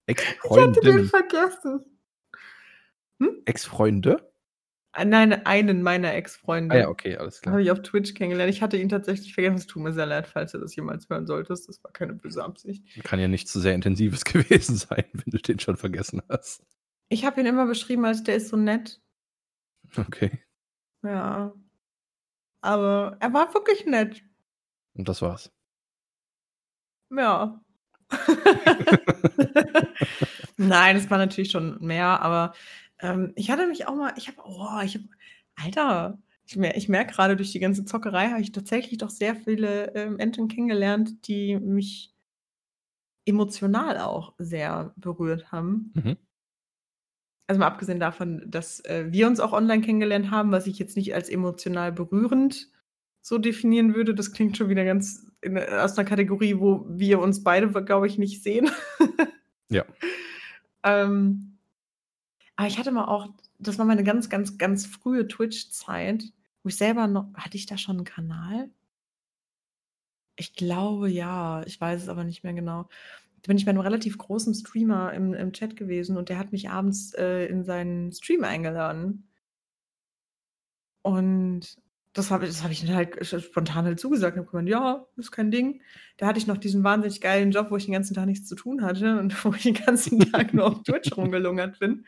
[0.07, 1.85] Ich hatte den vergessen.
[3.20, 3.43] Hm?
[3.45, 4.32] Ex-Freunde?
[4.95, 7.53] Ah, nein, einen meiner Ah ja, Ex-Freunde okay, alles klar.
[7.53, 8.53] habe ich auf Twitch kennengelernt.
[8.53, 9.57] Ich hatte ihn tatsächlich vergessen.
[9.57, 11.66] Es tut mir sehr leid, falls du das jemals hören solltest.
[11.68, 12.84] Das war keine böse Absicht.
[13.03, 16.62] Kann ja nicht zu sehr Intensives gewesen sein, wenn du den schon vergessen hast.
[17.09, 19.01] Ich habe ihn immer beschrieben als: „Der ist so nett.“
[19.97, 20.43] Okay.
[21.03, 21.55] Ja.
[22.61, 24.22] Aber er war wirklich nett.
[24.95, 25.51] Und das war's.
[27.11, 27.61] Ja.
[30.57, 32.53] Nein, es war natürlich schon mehr, aber,
[33.03, 35.07] ähm, ich hatte mich auch mal ich habe oh, ich habe
[35.57, 39.36] Alter, ich mer ich merke grade, durch die ganze Zockerei habe ich tatsächlich doch sehr
[39.36, 42.09] viele, ähm, Menschen kennengelernt, die mich
[43.28, 45.92] emotional auch sehr berührt haben.
[45.94, 46.16] Mhm.
[47.50, 50.96] Also, mal abgesehen davon, dass, äh, wir uns auch online kennengelernt haben, was ich jetzt
[50.96, 52.70] nicht als emotional berührend
[53.20, 54.14] so definieren würde.
[54.14, 58.18] Das klingt schon wieder ganz in aus 'ner Kategorie, wo wir uns beide, glaube ich,
[58.18, 58.70] nicht sehen.
[59.70, 59.84] Ja.
[60.84, 61.51] Ähm,
[62.62, 66.24] aber ich hatte mal auch das war meine ganz, ganz, ganz frühe Twitch-Zeit,
[66.62, 68.70] wo ich selber noch hatte ich da schon 'n Kanal?
[70.38, 72.84] Ich glaube ja, ich weiß es aber nicht mehr genau.
[73.42, 76.52] Da bin ich bei 'nem relativ großen Streamer im im Chat gewesen und der hat
[76.52, 79.28] mich abends, äh, in seinen Stream eingeladen.
[81.04, 81.76] Und
[82.12, 85.30] das habe das habe ich dann halt spontan halt zugesagt und habe gemeint: „Ja, ist
[85.32, 85.80] kein Ding.“
[86.18, 88.54] Da hatte ich noch diesen wahnsinnig geilen Job, wo ich den ganzen Tag nichts zu
[88.54, 92.06] tun hatte und wo ich den ganzen Tag nur auf Twitch rumgelungert bin.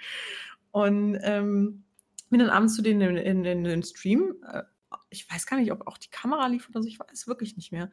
[0.72, 1.84] Und, ähm,
[2.30, 4.34] bin dann abends zu denen in in in den Stream.
[4.46, 4.62] Äh,
[5.10, 7.72] ich weiß gar nicht, ob auch die Kamera lief oder so, ich weiß wirklich nicht
[7.72, 7.90] mehr.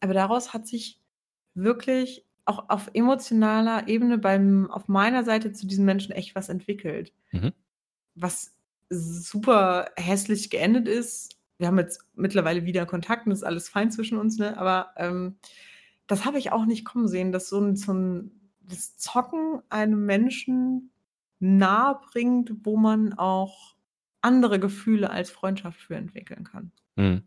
[0.00, 1.00] Aber daraus hat sich
[1.54, 7.12] wirklich auch auf emotionaler Ebene beim auf meiner Seite zu diesen Menschen echt was entwickelt.
[7.32, 7.52] Mhm.
[8.14, 8.54] Was
[8.90, 11.36] super hässlich geendet ist.
[11.60, 14.56] Wir haben jetzt mittlerweile wieder Kontakt und ist alles fein zwischen uns, ne?
[14.58, 15.36] Aber, ähm,
[16.06, 20.04] das habe ich auch nicht kommen sehen, dass so 'n so 'n das Zocken einem
[20.06, 20.92] Menschen
[21.40, 23.76] nahebringt, wo man auch
[24.22, 26.72] andere Gefühle als Freundschaft für entwickeln kann.
[26.98, 27.22] Mhm.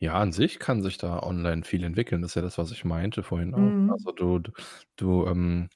[0.00, 2.22] Ja, an sich kann sich da online viel entwickeln.
[2.22, 3.72] Das ist ja das, was ich meinte vorhin auch.
[3.72, 3.88] Mhm.
[3.88, 4.52] Also, du du
[4.96, 5.70] du, ähm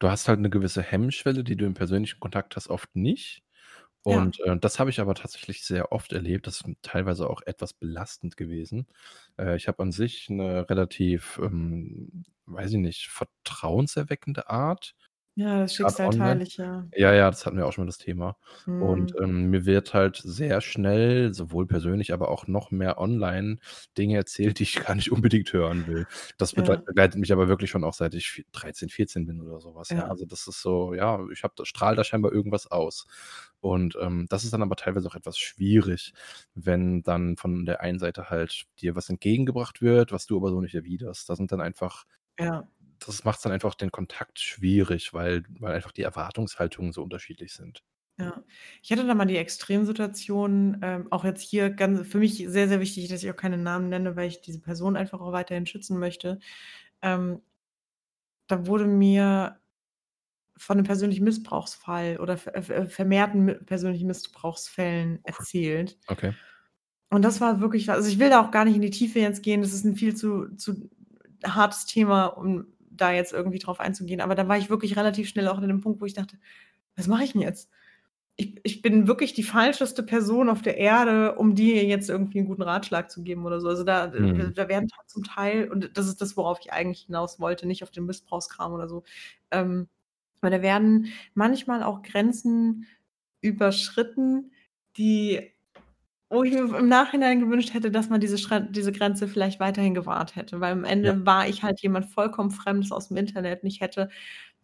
[0.00, 3.43] du hast halt 'ne gewisse Hemmschwelle, die du im persönlichen Kontakt hast, oft nicht.
[4.06, 4.26] Ja.
[4.26, 6.46] Und, äh, das habe ich aber tatsächlich sehr oft erlebt.
[6.46, 8.86] Das ist teilweise auch etwas belastend gewesen.
[9.38, 14.94] Äh, ich habe an sich 'ne relativ, ähm, weiß ich nicht, vertrauenserweckende Art,
[15.36, 16.40] Ja, das grad Schicksal online.
[16.40, 16.86] teile ich, ja.
[16.96, 18.36] Ja, ja, das hatten wir auch schon mal das Thema.
[18.76, 19.18] Und, Mhm.
[19.20, 23.58] ähm, mir wird halt sehr schnell, sowohl persönlich, aber auch noch mehr online
[23.98, 26.06] Dinge erzählt, die ich gar nicht unbedingt hören will.
[26.38, 26.54] Das Ja.
[26.54, 29.74] begleit begleitet mich aber wirklich schon auch seit ich vi 13, 14 bin oder so
[29.74, 30.02] was, ja.
[30.02, 30.08] Ja.
[30.08, 33.06] Also, das ist so ja, ich habe da strahle da scheinbar irgendwas aus.
[33.60, 36.12] Und, ähm, das ist dann aber teilweise auch etwas schwierig,
[36.54, 40.60] wenn dann von der einen Seite halt dir was entgegengebracht wird, was du aber so
[40.60, 41.28] nicht erwiderst.
[41.30, 42.04] Da sind dann einfach
[42.38, 42.66] Ja.
[43.06, 47.80] Das macht's dann einfach den Kontakt schwierig, weil weil einfach die Erwartungshaltungen so unterschiedlich sind.
[48.18, 48.44] Ja.
[48.82, 52.78] Ich hatte da mal die Extremsituation, ähm, auch jetzt hier ganz für mich sehr, sehr
[52.80, 55.98] wichtig, dass ich auch keine Namen nenne, weil ich diese Person einfach auch weiterhin schützen
[55.98, 56.38] möchte.
[57.02, 57.40] Ähm
[58.50, 59.58] da wurde mir
[60.58, 65.98] von 'nem persönlichen Missbrauchsfall oder ver ver vermehrten persönlichen Missbrauchsfällen erzählt.
[66.10, 66.34] Okay.
[67.12, 69.42] Und das war wirklich also, ich will da auch gar nicht in die Tiefe jetzt
[69.42, 69.60] gehen.
[69.62, 70.88] Das ist 'n viel zu zu
[71.44, 74.20] hartes Thema, um da jetzt irgendwie drauf einzugehen.
[74.22, 76.38] Aber da war ich wirklich relativ schnell auch an dem Punkt, wo ich dachte:
[76.96, 77.70] „Was mache ich 'n jetzt?
[78.36, 82.46] Ich ich bin wirklich die falscheste Person auf der Erde, um dir jetzt irgendwie 'n
[82.46, 84.54] guten Ratschlag zu geben oder so.“ Also, da Mhm.
[84.54, 87.90] da werden zum Teil und das ist das, worauf ich eigentlich hinaus wollte, nicht auf
[87.92, 89.04] den Missbrauchskram oder so.
[89.52, 89.88] Ähm,
[90.42, 92.86] aber da werden manchmal auch Grenzen
[93.42, 94.52] überschritten,
[94.98, 95.53] die
[96.30, 98.36] wo ich mir im Nachhinein gewünscht hätte, dass man diese
[98.70, 101.14] diese Grenze vielleicht weiterhin gewahrt hätte, weil am Ja.
[101.14, 104.08] Ende war ich halt jemand vollkommen Fremdes aus'm Internet und ich hätte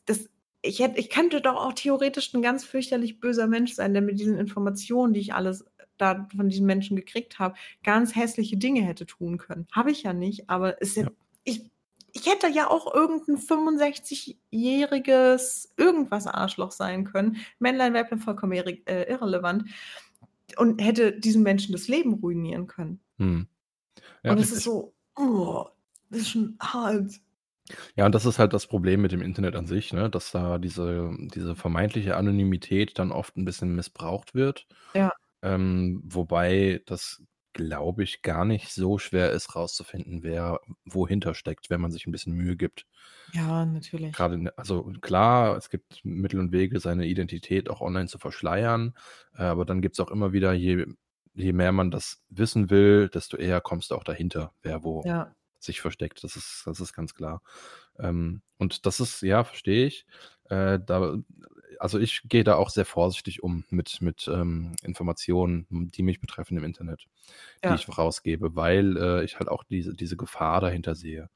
[0.07, 0.29] das
[0.63, 4.19] ich hätte ich könnte doch auch theoretisch 'n ganz fürchterlich böser Mensch sein, der mit
[4.21, 5.65] diesen Informationen, die ich alles
[5.99, 7.55] da von diesen Menschen gekriegt habe,
[7.85, 9.67] ganz hässliche Dinge hätte tun können.
[9.73, 11.11] Habe ich ja nicht, aber ist ja Ja.
[11.45, 11.71] ich
[12.15, 17.37] ich hätte ja auch irgend 'n fünfundsechzigjähriges irgendwas Arschloch sein können.
[17.61, 19.65] Männlein, Weiblein, vollkommen irre äh, irrelevant
[20.59, 23.01] und hätte diesem Menschen das Leben ruinieren können.
[23.19, 23.49] Mhm.
[24.25, 25.67] Ja, Und es ist so, oh,
[26.11, 27.21] das ist schon hart.
[27.97, 30.59] Ja, und das ist halt das Problem mit dem Internet an sich, ne, dass da
[30.59, 34.67] diese diese vermeintliche Anonymität dann oft 'n bisschen missbraucht wird.
[34.95, 35.11] Ja.
[35.43, 37.23] Ähm, wobei das,
[37.55, 42.13] glaube ich, gar nicht so schwer ist, rauszufinden, wer wohinter steckt, wenn man sich 'n
[42.13, 42.87] bisschen Mühe gibt.
[43.29, 44.15] Ja, natürlich.
[44.15, 48.95] Grade in also, klar, es gibt Mittel und Wege, seine Identität auch online zu verschleiern,
[49.35, 50.87] äh, aber dann gibt's auch immer wieder je
[51.35, 55.35] je mehr man das wissen will, desto eher kommst du auch dahinter, wer wo Ja.
[55.61, 56.25] sich versteckt.
[56.25, 57.43] Das ist das ist ganz klar.
[57.99, 60.07] Ähm, und das ist ja, verstehe ich.
[60.51, 61.19] Äh, da
[61.81, 66.57] also, ich gehe da auch sehr vorsichtig um mit mit, ähm, Informationen, die mich betreffen
[66.59, 67.07] im Internet,
[67.69, 67.77] die Ja.
[67.77, 71.31] ich rausgebe, weil, äh, ich halt auch diese diese Gefahr dahinter sehe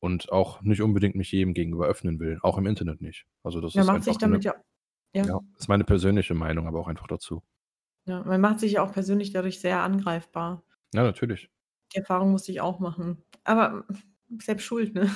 [0.00, 3.26] und auch nicht unbedingt mich jedem gegenüber öffnen will, auch im Internet nicht.
[3.44, 4.54] Also, das Man ist macht sich damit ja
[5.14, 5.28] ja.
[5.28, 7.42] ja, ist meine persönliche Meinung aber auch einfach dazu.
[8.08, 10.62] Ja, man macht sich ja auch persönlich dadurch sehr angreifbar.
[10.94, 11.48] Ja, natürlich.
[11.92, 13.22] Die Erfahrung musste ich auch machen.
[13.44, 13.84] Aber
[14.40, 15.10] selbst schuld, ne?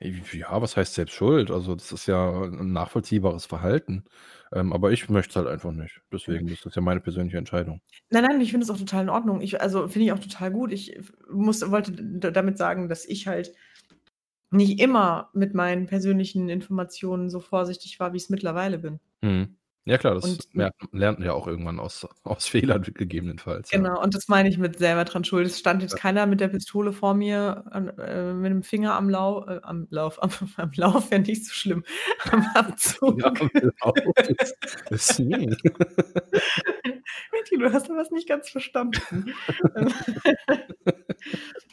[0.00, 1.50] Ja, was heißt selbst schuld?
[1.50, 4.04] Also, das ist ja 'n nachvollziehbares Verhalten.
[4.52, 6.00] Ähm, aber ich möchte es halt einfach nicht.
[6.12, 7.80] Deswegen ist das ja meine persönliche Entscheidung.
[8.10, 9.40] Nein, nein, ich finde es auch total in Ordnung.
[9.40, 10.72] Ich also, finde ich auch total gut.
[10.72, 10.96] Ich
[11.30, 11.92] muss wollte
[12.32, 13.52] damit sagen, dass ich halt
[14.50, 19.00] nicht immer mit meinen persönlichen Informationen so vorsichtig war, wie ich's mittlerweile bin.
[19.22, 19.56] Mhm.
[19.86, 23.78] Ja klar, das Und lernt lernt man ja auch irgendwann aus aus Fehlern gegebenenfalls, ja.
[23.78, 25.46] Genau, und das meine ich mit selber dran schuld.
[25.46, 25.98] Es stand jetzt Ja.
[25.98, 27.64] keiner mit der Pistole vor mir
[27.98, 31.52] äh, mit dem Finger am Lau äh, am Lauf am am Lauf wäre nicht so
[31.52, 31.84] schlimm,
[32.30, 33.20] am Abzug.
[33.20, 33.50] Ja, am
[33.82, 33.96] Lauf
[34.38, 34.56] ist
[34.90, 35.56] ist hm.
[37.32, 39.34] Mädchen, du hast da was nicht ganz verstanden.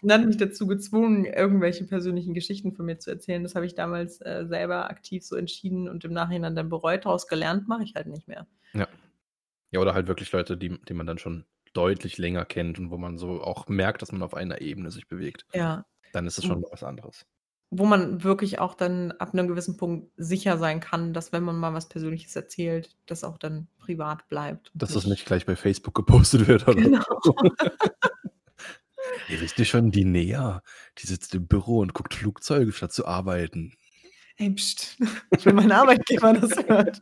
[0.02, 3.44] Und hat mich dazu gezwungen, irgendwelche persönlichen Geschichten von mir zu erzählen.
[3.44, 7.06] Das habe ich damals, äh, selber aktiv so entschieden und im Nachhinein dann bereut.
[7.06, 8.48] Daraus gelernt mache ich halt nicht mehr.
[8.74, 8.88] Ja.
[9.72, 12.98] Ja, oder halt wirklich Leute, die die man dann schon deutlich länger kennt und wo
[12.98, 15.86] man so auch merkt, dass man auf einer Ebene sich bewegt, Ja.
[16.14, 17.26] dann ist es schon was anderes.
[17.74, 21.56] Wo man wirklich auch dann ab 'nem gewissen Punkt sicher sein kann, dass wenn man
[21.56, 25.96] mal was Persönliches erzählt, das auch dann privat bleibt Dass das nicht gleich bei Facebook
[25.96, 27.02] gepostet wird oder Genau.
[29.28, 30.62] Hey, wisst ihr schon, die Nea,
[31.00, 33.74] die sitzt im Büro und guckt Flugzeuge, statt zu arbeiten.
[34.38, 34.98] Ey, pst,
[35.38, 37.02] ich will meinen Arbeitgeber das hört.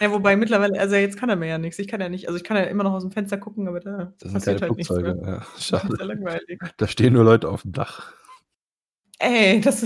[0.00, 1.78] Ja, wobei mittlerweile also, jetzt kann er mir ja nix.
[1.78, 4.14] Ich kann ja nicht also, ich kann ja immer noch aus'm Fenster gucken, aber da
[4.20, 5.22] Das sind passiert keine halt nichts Flugzeuge, mehr.
[5.22, 5.96] ja, Das ist schade.
[5.98, 6.60] ja langweilig.
[6.76, 8.12] Da stehen nur Leute auf'm Dach.
[9.18, 9.84] Ey, das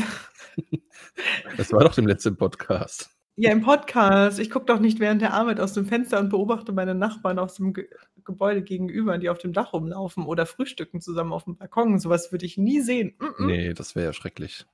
[1.57, 3.11] Das war doch im letzten Podcast.
[3.37, 4.39] Ja, im Podcast.
[4.39, 7.55] Ich gucke doch nicht während der Arbeit aus dem Fenster und beobachte meine Nachbarn aus
[7.55, 7.89] dem Ge
[8.25, 11.99] Gebäude gegenüber, die auf dem Dach rumlaufen oder frühstücken zusammen auf'm Balkon.
[11.99, 13.17] So was würde ich nie sehen.
[13.19, 13.47] Mm-mm.
[13.47, 14.65] Ne, das wäre ja schrecklich.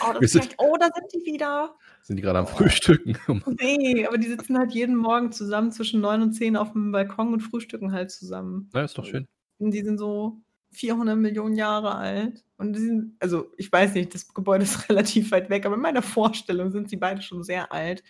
[0.00, 1.74] Oh, das sind oh, da sind die wieder.
[2.00, 2.56] sind die grade am Oh.
[2.56, 3.18] Frühstücken?
[3.60, 7.40] Ne, aber die sitzen halt jeden Morgen zusammen zwischen 9 und 10 auf'm Balkon und
[7.40, 8.70] frühstücken halt zusammen.
[8.72, 9.26] Ja, ist doch schön.
[9.58, 10.40] Und die sind so
[10.76, 15.30] 400 Millionen Jahre alt und die sind also, ich weiß nicht, das Gebäude ist relativ
[15.32, 18.02] weit weg, aber in meiner Vorstellung sind sie beide schon sehr alt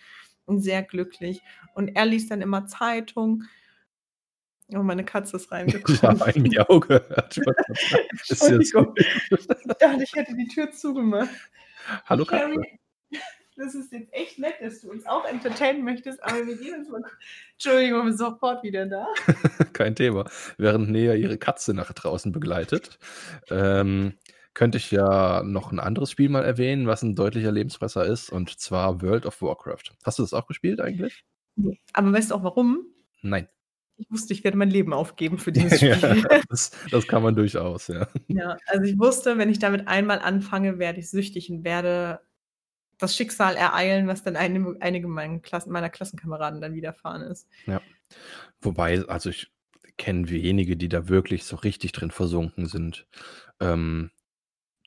[0.47, 1.43] und sehr glücklich.
[1.75, 3.45] Und er liest dann immer Zeitung.
[4.75, 6.03] Oh, meine Katze ist reingekommen.
[6.03, 7.39] habe ein Miau gehört.
[8.29, 8.95] Entschuldigung.
[8.97, 11.31] Ich dachte, ich hätte die Tür zugemacht.
[12.07, 12.61] Hallo Katze.
[13.57, 16.89] Das ist jetzt echt nett, dass du uns auch entertainen möchtest, aber wir gehen uns
[16.89, 17.03] mal
[17.53, 19.07] Entschuldigung, ich bin sofort wieder da.
[19.73, 20.25] Kein Thema.
[20.59, 22.99] Während Nea ihre Katze nach draußen begleitet,
[23.51, 24.15] ähm,
[24.55, 28.59] könnte ich ja noch 'n anderes Spiel mal erwähnen, was 'n deutlicher Lebensfresser ist, und
[28.59, 29.93] zwar World of Warcraft.
[30.05, 31.23] Hast du das auch gespielt eigentlich?
[31.93, 32.87] Aber weißt du auch warum?
[33.23, 33.49] Nein.
[33.97, 36.23] Ich wusste, ich werde mein Leben aufgeben für dieses Spiel.
[36.31, 38.09] Ja, das das kann man durchaus, ja.
[38.31, 42.21] Ja, also, ich wusste, wenn ich damit einmal anfange, werde ich süchtig und werde
[42.99, 47.49] das Schicksal ereilen, was dann einem einige meinen Klassen meiner Klassenkameraden dann widerfahren ist.
[47.67, 47.81] Ja.
[48.61, 49.51] Wobei also, ich
[49.97, 53.07] kenne wenige, die da wirklich so richtig drin versunken sind.
[53.61, 54.11] Ähm,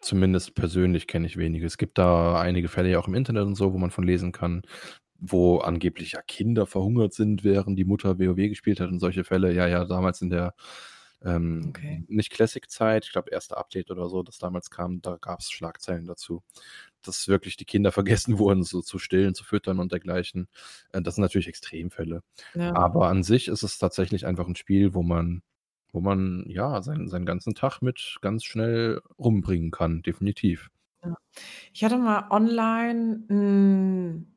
[0.02, 1.66] zumindest persönlich kenne ich wenige.
[1.66, 4.32] Es gibt da einige Fälle ja auch im Internet und so, wo man von lesen
[4.32, 4.62] kann,
[5.20, 9.54] wo angeblich ja Kinder verhungert sind, während die Mutter WoW gespielt hat und solche Fälle.
[9.54, 10.54] Ja, ja, damals in der,
[11.24, 12.04] ähm, Okay.
[12.08, 16.44] nicht Classic-Zeit, ich glaube, erste Update oder so, das damals kam, da gab's Schlagzeilen dazu,
[17.08, 20.48] dass wirklich die Kinder vergessen wurden, so zu stillen, zu füttern und dergleichen.
[20.94, 22.22] Äh, das sind natürlich Extremfälle.
[22.56, 22.78] Ja.
[22.78, 25.44] Aber an sich ist es tatsächlich einfach 'n Spiel, wo man
[25.94, 30.70] wo man, ja, seinen seinen ganzen Tag mit ganz schnell rumbringen kann, definitiv.
[31.04, 31.16] Ja.
[31.74, 34.34] Ich hatte mal online 'n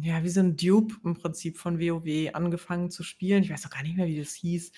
[0.00, 3.42] ja, wie so 'n Dupe im Prinzip von WoW angefangen zu spielen.
[3.44, 4.72] Ich weiß auch gar nicht mehr, wie das hieß.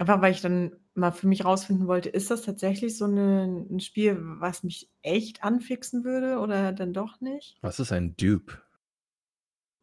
[0.00, 3.78] Einfach weil ich dann mal für mich rausfinden wollte, ist das tatsächlich so 'ne 'n
[3.80, 7.56] Spiel, was mich echt anfixen würde oder dann doch nicht?
[7.64, 8.58] Was ist ein Dupe?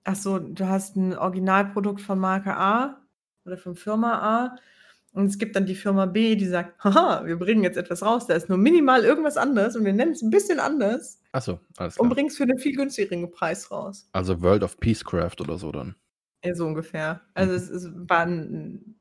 [0.05, 3.01] Ach so, du hast 'n Originalprodukt von Marke A
[3.45, 4.55] oder von Firma A
[5.14, 8.26] und es gibt dann die Firma B, die sagt: „Haha, wir bringen jetzt etwas raus,
[8.28, 11.97] da ist nur minimal irgendwas anders und wir nennen's 'n bisschen anders Ach so, alles
[11.97, 12.12] und klar.
[12.12, 15.95] bringen's für 'nen viel günstigeren Preis raus.“ Also, World of Peacecraft oder so dann?
[16.43, 17.22] Ja, so ungefähr.
[17.36, 17.53] Also, Mhm.
[17.53, 18.95] es es war 'n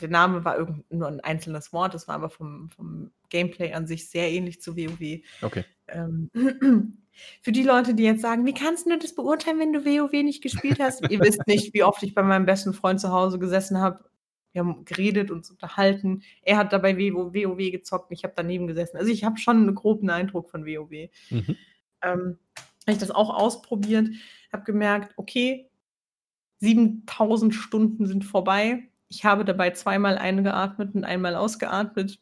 [0.00, 3.86] der Name war irgend nur 'n einzelnes Wort, das war aber vom vom Gameplay an
[3.86, 5.22] sich sehr ähnlich zu WoW.
[5.42, 5.64] Okay.
[5.88, 6.30] Ähm,
[7.42, 10.42] für die Leute, die jetzt sagen: „Wie kannst du das beurteilen, wenn du WoW nicht
[10.42, 13.78] gespielt hast?“ Ihr wisst nicht, wie oft ich bei meinem besten Freund zu Hause gesessen
[13.80, 14.04] habe.
[14.52, 16.22] Wir haben geredet, uns unterhalten.
[16.42, 18.96] Er hat dabei WoW gezockt, ich habe daneben gesessen.
[18.98, 21.10] Also, ich habe schon 'n groben Eindruck von WoW.
[21.30, 21.56] Mhm.
[22.02, 22.38] Ähm,
[22.86, 24.08] habe ich das auch ausprobiert,
[24.52, 25.70] habe gemerkt, okay,
[26.60, 28.88] 7.000 Stunden sind vorbei.
[29.10, 32.18] Ich habe dabei zweimal eingeatmet und einmal ausgeatmet.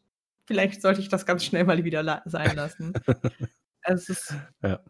[0.46, 3.00] Vielleicht sollte ich das ganz schnell mal wieder la sein lassen.
[3.82, 4.80] Also, es ist Ja.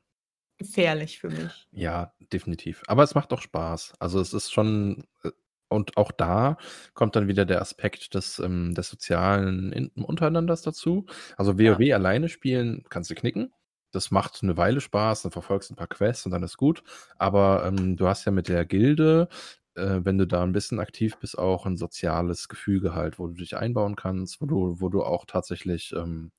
[0.59, 1.67] gefährlich für mich.
[1.73, 2.83] Ja, definitiv.
[2.87, 3.95] Aber es macht auch Spaß.
[3.99, 5.31] Also, es ist schon äh,
[5.69, 6.59] und auch da
[6.95, 11.07] kommt dann wieder der Aspekt des, ähm des sozialen in Untereinanders dazu.
[11.37, 11.79] Also, Ja.
[11.79, 13.53] WoW alleine spielen kannst du knicken.
[13.93, 16.83] Das macht 'ne Weile Spaß, dann verfolgst 'n paar Quests und dann ist gut.
[17.19, 19.29] Aber, ähm, du hast ja mit der Gilde,
[19.77, 23.35] äh, wenn du da 'n bisschen aktiv bist, auch 'n soziales Gefüge halt, wo du
[23.35, 26.33] dich einbauen kannst, wo du wo du auch tatsächlich, ähm,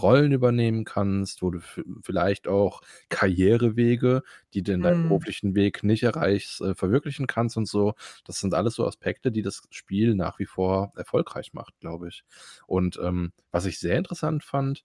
[0.00, 1.60] Rollen übernehmen kannst, wo du
[2.02, 4.22] vielleicht auch Karrierewege,
[4.54, 5.02] die du in deinem Mhm.
[5.02, 7.94] beruflichen Weg nicht erreichst, äh, verwirklichen kannst und so.
[8.24, 12.24] Das sind alles so Aspekte, die das Spiel nach wie vor erfolgreich macht, glaube ich.
[12.66, 14.82] Und, ähm, was ich sehr interessant fand,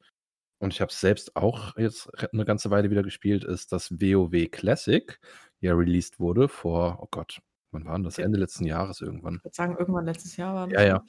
[0.59, 3.91] und ich habe es selbst auch jetzt re 'ne ganze Weile wieder gespielt, ist, dass
[4.01, 5.19] WoW Classic
[5.61, 7.41] ja released wurde vor oh Gott,
[7.72, 8.18] wann war 'n das?
[8.20, 9.41] Ende letzten Jahres irgendwann.
[9.41, 10.95] Ich würde sagen, irgendwann letztes Jahr war das, Ja, ne?
[10.95, 11.03] ja.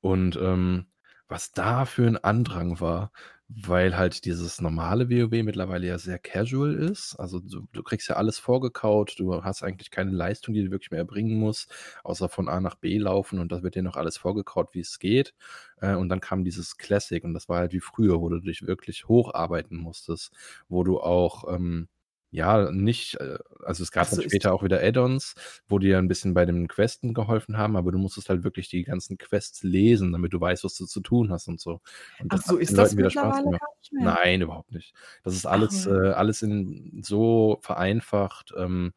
[0.00, 0.86] Und, ähm,
[1.28, 3.10] was da für 'n Andrang war,
[3.48, 7.14] weil halt dieses normale WoW mittlerweile ja sehr casual ist.
[7.16, 10.90] Also du, du kriegst ja alles vorgekaut, du hast eigentlich keine Leistung, die du wirklich
[10.90, 11.72] mehr erbringen musst,
[12.04, 14.98] außer von A nach B laufen und das wird dir noch alles vorgekaut, wie es
[14.98, 15.34] geht.
[15.78, 18.66] Äh, und dann kam dieses Classic und das war halt wie früher, wo du dich
[18.66, 20.32] wirklich hocharbeiten musstest,
[20.68, 21.88] wo du auch ähm,
[22.34, 25.36] ja, nicht, äh, also es gab Ach dann später auch wieder Add-ons,
[25.68, 28.82] wo dir ein bisschen bei den Questen geholfen haben, aber du musstest halt wirklich die
[28.82, 31.80] ganzen Quests lesen, damit du weißt, was du zu tun hast und so.
[32.18, 33.62] Und Ach so, ist das wieder Spaß gemacht.
[33.92, 34.94] Nein, überhaupt nicht.
[35.22, 38.94] Das ist alles, äh, alles in so vereinfacht, ähm,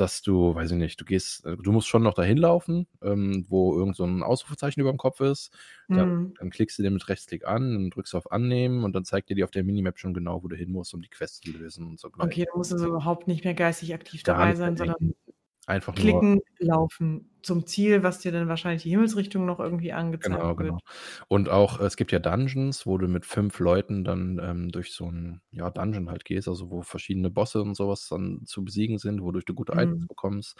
[0.00, 3.46] dass du, weiß ich nicht, du gehst, äh, du musst schon noch dahin laufen, ähm,
[3.48, 5.50] wo irgend so 'n Ausrufezeichen überm Kopf ist.
[5.92, 6.38] Dann Mhm.
[6.38, 9.28] dann klickst du den mit Rechtsklick an, dann drückst du auf Annehmen und dann zeigt
[9.28, 11.50] dir die auf der Minimap schon genau, wo du hin musst, um die Quest zu
[11.50, 12.32] lösen und so gleich.
[12.32, 14.96] Okay, du musst also überhaupt nicht mehr geistig aktiv dabei sein, sondern
[15.68, 20.22] Einfach nur klicken, laufen zum Ziel, was dir dann wahrscheinlich die Himmelsrichtung noch irgendwie angezeigt
[20.22, 20.56] Genau, wird.
[20.56, 20.78] genau.
[21.28, 25.06] Und auch es gibt ja Dungeons, wo du mit 5 Leuten dann, ähm, durch so
[25.08, 28.98] 'n, ja, Dungeon halt gehst, also wo verschiedene Bosse und so was dann zu besiegen
[28.98, 30.08] sind, wodurch du gute Items Mhm.
[30.08, 30.56] bekommst.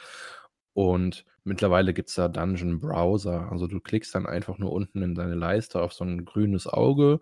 [0.75, 3.51] Und mittlerweile gibt's da Dungeon Browser.
[3.51, 7.19] Also du klickst dann einfach nur unten in deine Leiste auf so 'n grünes Auge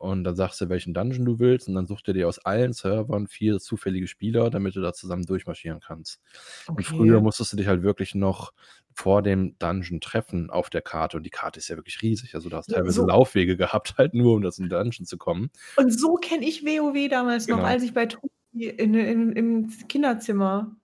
[0.00, 2.72] und dann sagst du, welchen Dungeon du willst und dann sucht er dir aus allen
[2.72, 6.20] Servern 4 zufällige Spieler, damit du da zusammen durchmarschieren kannst.
[6.74, 7.22] Und früher Okay.
[7.22, 8.52] musstest du dich halt wirklich noch
[8.94, 12.34] vor dem Dungeon treffen auf der Karte und die Karte ist ja wirklich riesig.
[12.34, 15.06] Also, du hast Ja, teilweise so Laufwege gehabt, halt nur, um das in den Dungeon
[15.06, 15.50] zu kommen.
[15.76, 17.64] Und so kenne ich WoW damals noch, Genau.
[17.64, 20.76] als ich bei Tobi in in im Kinderzimmer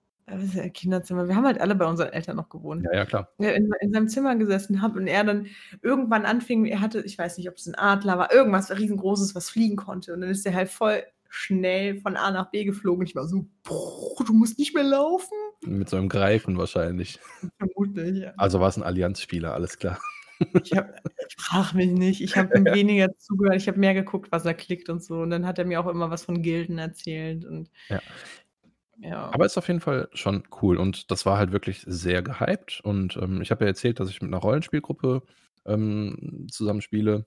[0.73, 2.85] Kinderzimmer wir haben halt alle bei unseren Eltern noch gewohnt.
[2.85, 3.29] Ja, ja, klar.
[3.39, 5.47] Ja, in in seinem Zimmer gesessen habe und er dann
[5.81, 9.75] irgendwann anfing er hatte ich weiß nicht, ob's 'n Adler war, irgendwas Riesengroßes, was fliegen
[9.77, 10.13] konnte.
[10.13, 13.05] Und dann ist er halt voll schnell von A nach B geflogen.
[13.05, 17.19] Ich war so: „Boah, du musst nicht mehr laufen?“ Mit so 'nem Greifen wahrscheinlich.
[17.59, 18.33] Vermutlich, ja.
[18.37, 19.99] Also war's 'n Allianzspieler, alles klar.
[20.63, 20.93] Ich habe
[21.37, 23.57] frage mich nicht, ich habe ihm weniger zugehört.
[23.57, 25.21] Ich habe mehr geguckt, was er klickt und so.
[25.21, 28.01] Und dann hat er mir auch immer was von Gilden erzählt und Ja.
[28.99, 29.33] Ja.
[29.33, 33.17] Aber ist auf jeden Fall schon cool und das war halt wirklich sehr gehypt und,
[33.17, 35.23] ähm, ich habe ja erzählt, dass ich mit 'ner Rollenspielgruppe,
[35.65, 37.25] ähm, zusammen spiele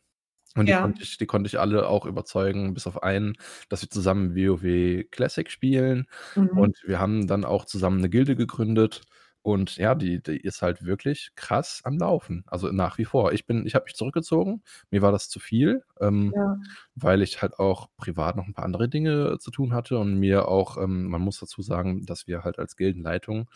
[0.56, 0.80] und die Ja.
[0.80, 3.36] konnte ich die konnte ich alle auch überzeugen, bis auf einen,
[3.70, 6.06] dass wir zusammen WoW Classic spielen
[6.36, 6.50] Mhm.
[6.54, 9.02] und wir haben dann auch zusammen 'ne Gilde gegründet
[9.42, 13.32] und ja, die die ist halt wirklich krass am Laufen, also nach wie vor.
[13.32, 16.70] Ich bin ich habe mich zurückgezogen, mir war das zu viel, ähm, Ja.
[16.96, 20.48] weil ich halt auch privat noch 'n paar andere Dinge zu tun hatte und mir
[20.48, 23.50] auch ähm, man muss dazu sagen, dass wir halt als Gildenleitung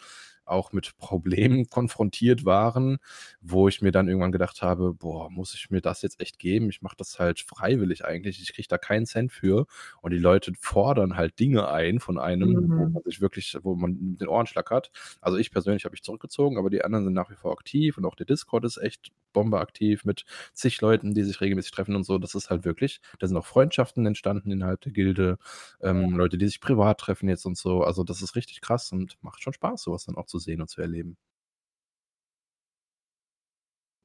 [0.47, 2.99] auch mit Problemen konfrontiert waren,
[3.41, 6.71] wo ich mir dann irgendwann gedacht habe: „Boah, muss ich mir das jetzt echt geben?
[6.71, 8.41] Ich mache das halt freiwillig eigentlich.
[8.43, 9.67] Ich kriege da keinen Cent für.“
[10.01, 12.95] Und die Leute fordern halt Dinge ein von einem, wo Mhm.
[12.95, 14.91] man sich wirklich wo man den Ohrenschlag hat.
[15.21, 18.05] Also, ich persönlich habe mich zurückgezogen, aber die anderen sind nach wie vor aktiv und
[18.05, 20.25] auch der Discord ist echt bombeaktiv mit
[20.55, 22.19] zig Leuten, die sich regelmäßig treffen und so.
[22.19, 25.39] Das ist halt wirklich da sind auch Freundschaften entstanden innerhalb der Gilde,
[25.83, 26.17] ähm, Ja.
[26.17, 27.83] Leute, die sich privat treffen jetzt und so.
[27.85, 30.63] Also, das ist richtig krass und macht schon Spaß, so was dann auch zu sehen
[30.63, 31.17] und zu erleben.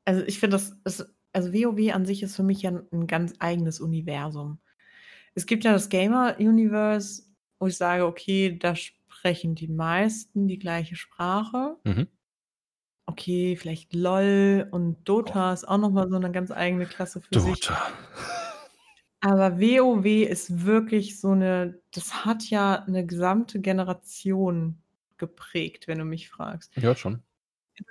[0.08, 3.06] Also, ich finde, das ist also, WoW an sich ist für mich ja 'n 'n
[3.08, 4.60] ganz eigenes Universum.
[5.36, 7.24] Es gibt ja das Gamer-Universe,
[7.60, 12.10] wo ich sage: „Okay, da sprechen die meisten die gleiche Sprache.“ Mhm.
[13.10, 17.38] Okay, vielleicht LOL und Dota ist auch noch mal so 'ne ganz eigene Klasse für
[17.40, 17.66] sich.
[17.66, 17.94] Dota.
[19.24, 24.82] Aber WoW ist wirklich so 'ne das hat ja 'ne gesamte Generation
[25.18, 26.72] geprägt, wenn du mich fragst.
[26.78, 27.24] Ja, schon.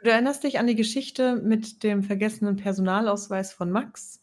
[0.02, 4.18] Du erinnerst dich an die Geschichte mit dem vergessenen Personalausweis von Max?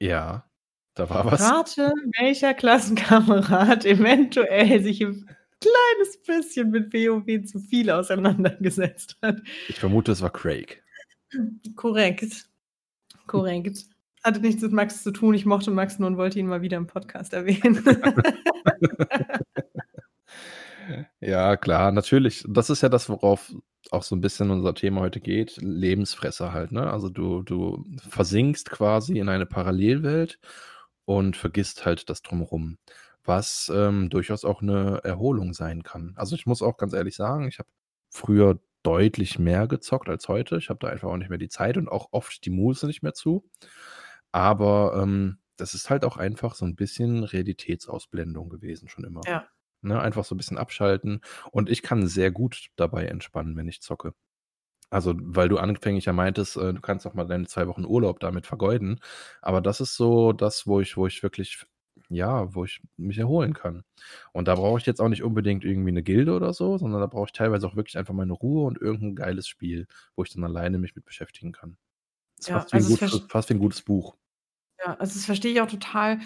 [0.00, 0.48] Ja,
[0.94, 1.54] da war was.
[1.56, 5.28] Rate, welcher Klassenkamerad eventuell sich 'n
[5.60, 9.40] kleines bisschen mit WoW zu viel auseinandergesetzt hat.
[9.68, 10.82] Ich vermute, es war Craig.
[11.76, 12.46] Korrekt.
[13.26, 13.84] Korrekt.
[14.24, 15.34] Hatte nichts mit Max zu tun.
[15.34, 17.84] Ich mochte Max nur und wollte ihn mal wieder im Podcast erwähnen.
[21.20, 22.44] Ja, klar, natürlich.
[22.48, 23.54] Das ist ja das, worauf
[23.90, 26.90] auch so 'n bisschen unser Thema heute geht, Lebensfresser halt, ne?
[26.90, 30.38] Also, du du versinkst quasi in eine Parallelwelt
[31.04, 32.78] und vergisst halt das Drumherum,
[33.28, 36.14] was, ähm, durchaus auch 'ne Erholung sein kann.
[36.16, 37.68] Also, ich muss auch ganz ehrlich sagen, ich habe
[38.10, 40.56] früher deutlich mehr gezockt als heute.
[40.58, 43.02] Ich habe da einfach auch nicht mehr die Zeit und auch oft die Muße nicht
[43.04, 43.48] mehr zu.
[44.32, 49.26] Aber, ähm, das ist halt auch einfach so 'n bisschen Realitätsausblendung gewesen schon immer.
[49.26, 49.48] Ja.
[49.82, 51.22] Ne, einfach so 'n bisschen abschalten
[51.52, 54.14] und ich kann sehr gut dabei entspannen, wenn ich zocke.
[54.90, 58.20] Also, weil du anfänglich ja meintest, äh, du kannst auch mal deine 2 Wochen Urlaub
[58.20, 59.00] damit vergeuden.
[59.42, 61.66] Aber das ist so das, wo ich wo ich wirklich
[62.10, 63.84] ja, wo ich mich erholen kann.
[64.32, 67.06] Und da brauche ich jetzt auch nicht unbedingt irgendwie 'ne Gilde oder so, sondern da
[67.06, 69.86] brauche ich teilweise auch wirklich einfach meine Ruhe und irgend 'n geiles Spiel,
[70.16, 71.76] wo ich dann alleine mich mit beschäftigen kann.
[72.38, 74.16] Ist Ja, fast wie also, es gutes fast wie 'n gutes Buch.
[74.84, 76.20] Ja, also, das verstehe ich auch total.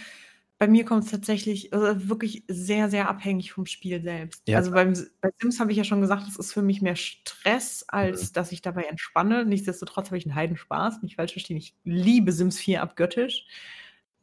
[0.59, 4.45] bei mir kommt es tatsächlich also wirklich sehr, sehr abhängig vom Spiel selbst.
[4.47, 6.95] Ja, Also beim bei Sims habe ich ja schon gesagt, das ist für mich mehr
[6.97, 8.29] Stress, Mhm.
[8.29, 9.45] als dass ich dabei entspanne.
[9.45, 11.57] Nichtsdestotrotz habe ich 'n Heidenspaß, nicht falsch verstehen.
[11.57, 13.47] Ich liebe Sims 4 abgöttisch.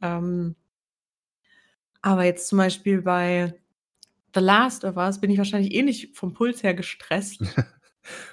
[0.02, 0.56] Ähm
[2.02, 3.54] aber jetzt zum Beispiel bei
[4.34, 7.40] The Last of Us bin ich wahrscheinlich eh nicht vom Puls her gestresst.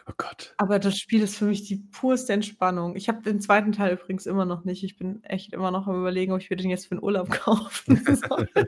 [0.07, 0.53] Oh Gott.
[0.57, 2.95] Aber das Spiel ist für mich die purste Entspannung.
[2.95, 3.74] Ich habe den 2.
[3.74, 4.84] Teil übrigens immer noch nicht.
[4.84, 7.30] Ich bin echt immer noch am Überlegen, ob ich mir den jetzt für 'n Urlaub
[7.32, 8.49] kaufen soll.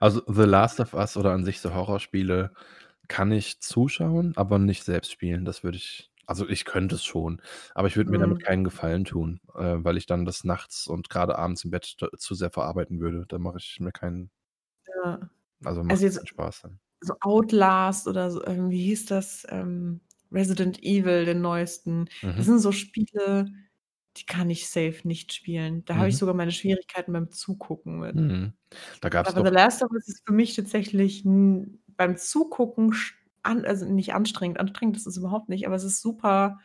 [0.00, 2.52] Also, The Last of Us oder an sich so Horrorspiele
[3.08, 5.44] kann ich zuschauen, aber nicht selbst spielen.
[5.44, 7.42] Das würde ich also, ich könnte es schon,
[7.74, 8.44] aber ich würde mir damit Mhm.
[8.44, 12.08] keinen Gefallen tun, äh, weil ich dann das nachts und grade abends im Bett d
[12.18, 13.24] zu sehr verarbeiten würde.
[13.28, 14.30] Da mache ich mir keinen
[15.04, 15.30] Ja.
[15.64, 16.80] also, macht Also, jetzt keinen Spaß dann.
[17.02, 19.46] so Outlast oder so ähm, wie hieß das?
[19.50, 20.00] Ähm,
[20.32, 22.08] Resident Evil, den neuesten.
[22.36, 22.48] Das Mhm.
[22.48, 23.46] sind so Spiele,
[24.18, 25.84] die kann ich safe nicht spielen.
[25.86, 26.18] Da habe ich Mhm.
[26.18, 28.24] sogar meine Schwierigkeiten beim Zugucken mit.
[28.24, 28.54] Mhm.
[29.00, 32.92] Da gab's Aber doch The Last of Us ist für mich tatsächlich n beim Zugucken
[32.92, 34.60] sch an also, nicht anstrengend.
[34.60, 36.58] Anstrengend ist es überhaupt nicht, aber es ist super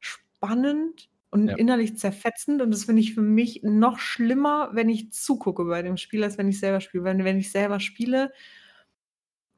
[0.00, 1.58] spannend und Ja.
[1.58, 5.96] innerlich zerfetzend und das finde ich für mich noch schlimmer, wenn ich zugucke bei dem
[5.98, 7.04] Spiel, als wenn ich selber spiele.
[7.04, 8.32] Wenn wenn ich selber spiele,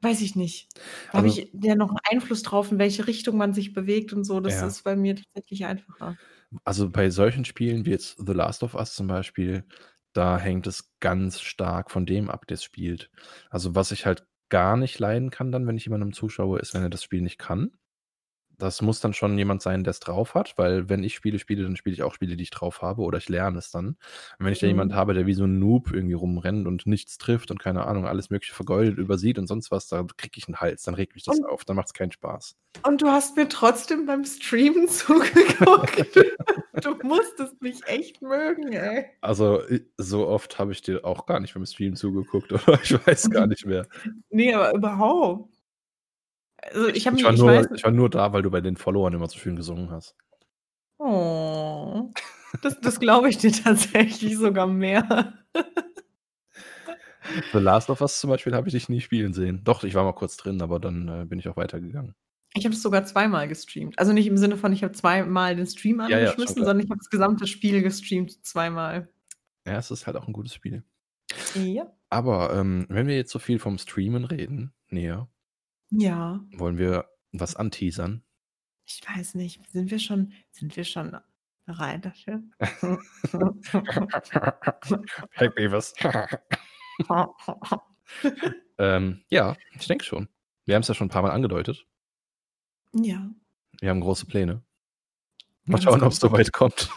[0.01, 0.69] weiß ich nicht.
[1.11, 4.13] Da habe Also ich ja noch 'n Einfluss drauf, in welche Richtung man sich bewegt
[4.13, 4.39] und so.
[4.39, 4.75] Das Ja.
[4.77, 6.17] ist bei mir tatsächlich einfacher.
[6.63, 9.65] Also, bei solchen Spielen wie jetzt The Last of Us zum Beispiel,
[10.13, 13.11] da hängt es ganz stark von dem ab, der's spielt.
[13.49, 16.83] Also, was ich halt gar nicht leiden kann dann, wenn ich jemandem zuschaue, ist, wenn
[16.83, 17.71] er das Spiel nicht kann.
[18.57, 21.75] Das muss dann schon jemand sein, der's drauf hat, weil wenn ich Spiele spiele, dann
[21.75, 23.87] spiele ich auch Spiele, die ich drauf habe oder ich lerne es dann.
[23.87, 23.97] Und
[24.45, 24.95] wenn ich da jemand Mhm.
[24.95, 28.29] habe, der wie so 'n Noob irgendwie rumrennt und nichts trifft und keine Ahnung, alles
[28.29, 31.39] Mögliche vergeudet, übersieht und sonst was, da kriege ich 'n Hals, dann regt mich das
[31.39, 32.55] Und auf, dann macht's keinen Spaß.
[32.83, 36.23] und du hast mir trotzdem beim Streamen zugeguckt.
[36.81, 39.07] Du musstest mich echt mögen, ey.
[39.21, 39.61] Also,
[39.97, 42.79] so oft habe ich dir auch gar nicht beim Stream zugeguckt, oder?
[42.83, 43.87] Ich weiß gar nicht mehr.
[44.29, 45.54] Ne, aber überhaupt.
[46.71, 48.51] Also, Ich ich ich mich war ich nur weiß ich war nur da, weil du
[48.51, 50.15] bei den Followern immer so schön gesungen hast.
[50.99, 52.13] Oh,
[52.61, 55.33] das das glaube ich dir tatsächlich sogar mehr.
[57.51, 59.63] The Last of Us zum Beispiel habe ich dich nie spielen sehen.
[59.63, 62.15] Doch, ich war mal kurz drin, aber dann, äh, bin ich auch weitergegangen.
[62.53, 63.99] Ich habe es sogar zweimal gestreamt.
[63.99, 66.65] Also, nicht im Sinne von, ich habe zweimal den Stream Ja, ja, angeschmissen, klar.
[66.65, 69.09] sondern ich habe das gesamte Spiel gestreamt zweimal.
[69.65, 70.83] Ja, es ist halt auch 'n gutes Spiel.
[71.53, 71.95] Ja.
[72.09, 75.27] Aber, ähm, wenn wir jetzt so viel vom Streamen reden, näher
[75.91, 76.43] Ja.
[76.57, 78.23] wollen wir was anteasern?
[78.85, 81.17] Ich weiß nicht, sind wir schon sind wir schon
[81.65, 82.43] bereit dafür?
[85.31, 85.93] Hey Beavis.
[88.77, 90.27] Ähm, ja, ich denke schon.
[90.65, 91.87] Wir haben's ja schon 'n paarmal angedeutet.
[92.93, 93.31] Ja.
[93.79, 94.63] Wir haben große Pläne.
[95.63, 96.89] Mal Ganz schauen, ob's so große weit kommt.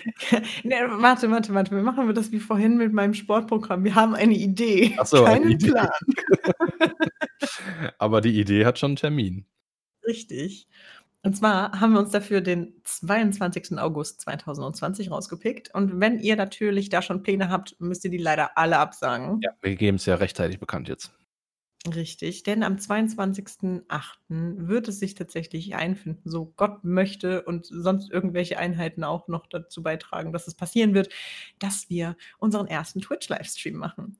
[0.64, 1.70] Ne, warte, warte, warte.
[1.74, 3.84] Wir machen wir das wie vorhin mit meinem Sportprogramm.
[3.84, 5.70] Wir haben eine Idee, Ach so, eine keinen Idee.
[5.70, 5.90] Plan.
[7.98, 9.46] Aber die Idee hat schon 'n Termin.
[10.06, 10.68] Richtig.
[11.22, 13.78] Und zwar haben wir uns dafür den 22.
[13.78, 15.74] August 2020 rausgepickt.
[15.74, 19.40] Und wenn ihr natürlich da schon Pläne habt, müsst ihr die leider alle absagen.
[19.42, 21.15] Ja, wir geben's ja rechtzeitig bekannt jetzt.
[21.94, 23.86] Richtig, denn am 22.08.
[24.28, 29.82] wird es sich tatsächlich einfinden, so Gott möchte und sonst irgendwelche Einheiten auch noch dazu
[29.82, 31.10] beitragen, dass es passieren wird,
[31.58, 34.18] dass wir unseren ersten Twitch-Livestream machen.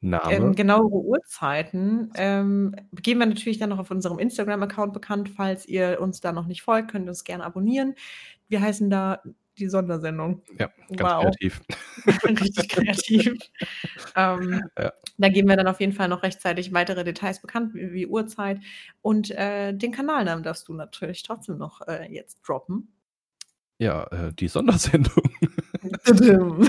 [0.00, 0.32] Name?
[0.32, 5.30] Ähm, genauere Uhrzeiten, ähm, geben wir natürlich dann noch auf unserem Instagram-Account bekannt.
[5.30, 7.94] Falls ihr uns da noch nicht folgt, könnt ihr uns gerne abonnieren.
[8.48, 9.22] Wir heißen da
[9.58, 10.42] die Sondersendung.
[10.58, 11.22] Ja, ganz Wow.
[11.22, 11.62] kreativ.
[12.24, 13.32] Richtig kreativ.
[14.16, 14.92] Ähm, Ja.
[15.18, 18.60] da geben wir dann auf jeden Fall noch rechtzeitig weitere Details bekannt, wie wie Uhrzeit.
[19.02, 22.88] Und, äh, den Kanalnamen darfst du natürlich trotzdem noch, äh, jetzt droppen.
[23.80, 25.22] Ja, äh, die Sondersendung.
[26.08, 26.68] Didim.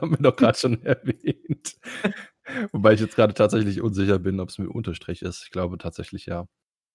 [0.00, 1.76] Haben wir doch grad schon erwähnt.
[2.72, 5.44] Wobei ich jetzt grade tatsächlich unsicher bin, ob's mit Unterstrich ist.
[5.44, 6.46] Ich glaube tatsächlich ja.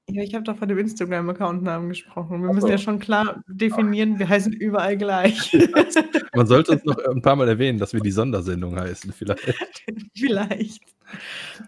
[0.09, 2.41] Ja, ich habe doch von dem Instagram-Account-Namen gesprochen.
[2.41, 5.51] Wir müssen ja schon klar definieren, wir heißen überall gleich.
[6.33, 9.83] Man sollte uns noch, äh, 'n paarmal erwähnen, dass wir die Sondersendung heißen vielleicht.
[10.17, 10.81] Vielleicht.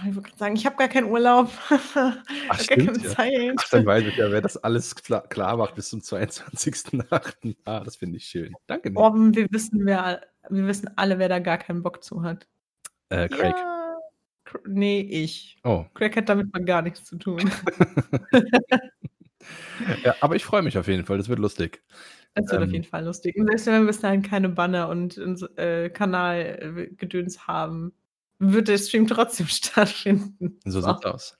[0.07, 1.51] ich wollte sagen, ich habe gar keinen Urlaub.
[1.69, 3.09] Ach, Ich habe gar keine ja.
[3.09, 3.55] Zeit.
[3.59, 7.55] Ach, dann weiß ich ja, wer das alles klar, klar macht bis zum 22.08.
[7.65, 8.53] Ah, das finde ich schön.
[8.65, 8.99] Danke, Nick.
[8.99, 12.47] Robben, wir wissen, wer, wir wissen alle, wer da gar keinen Bock zu hat.
[13.09, 13.55] Äh, Craig.
[13.55, 13.97] Ja.
[14.65, 15.57] Nee, ich.
[15.63, 15.85] Oh.
[15.93, 17.51] Craig hat damit mal gar nichts zu tun.
[20.03, 21.17] Ja, aber ich freue mich auf jeden Fall.
[21.17, 21.81] Das wird lustig.
[22.35, 22.73] Das wird auf Ähm.
[22.73, 23.35] jeden Fall lustig.
[23.37, 25.17] Und selbst wenn wir bis dahin keine Banner und
[25.57, 27.93] äh, Kanalgedöns haben,
[28.39, 30.59] wird der Stream trotzdem stattfinden.
[30.65, 30.87] So So.
[30.87, 31.37] sieht's aus.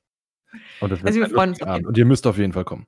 [0.82, 2.86] Und das Also wir freuen uns auf Und ihr müsst auf jeden Fall kommen.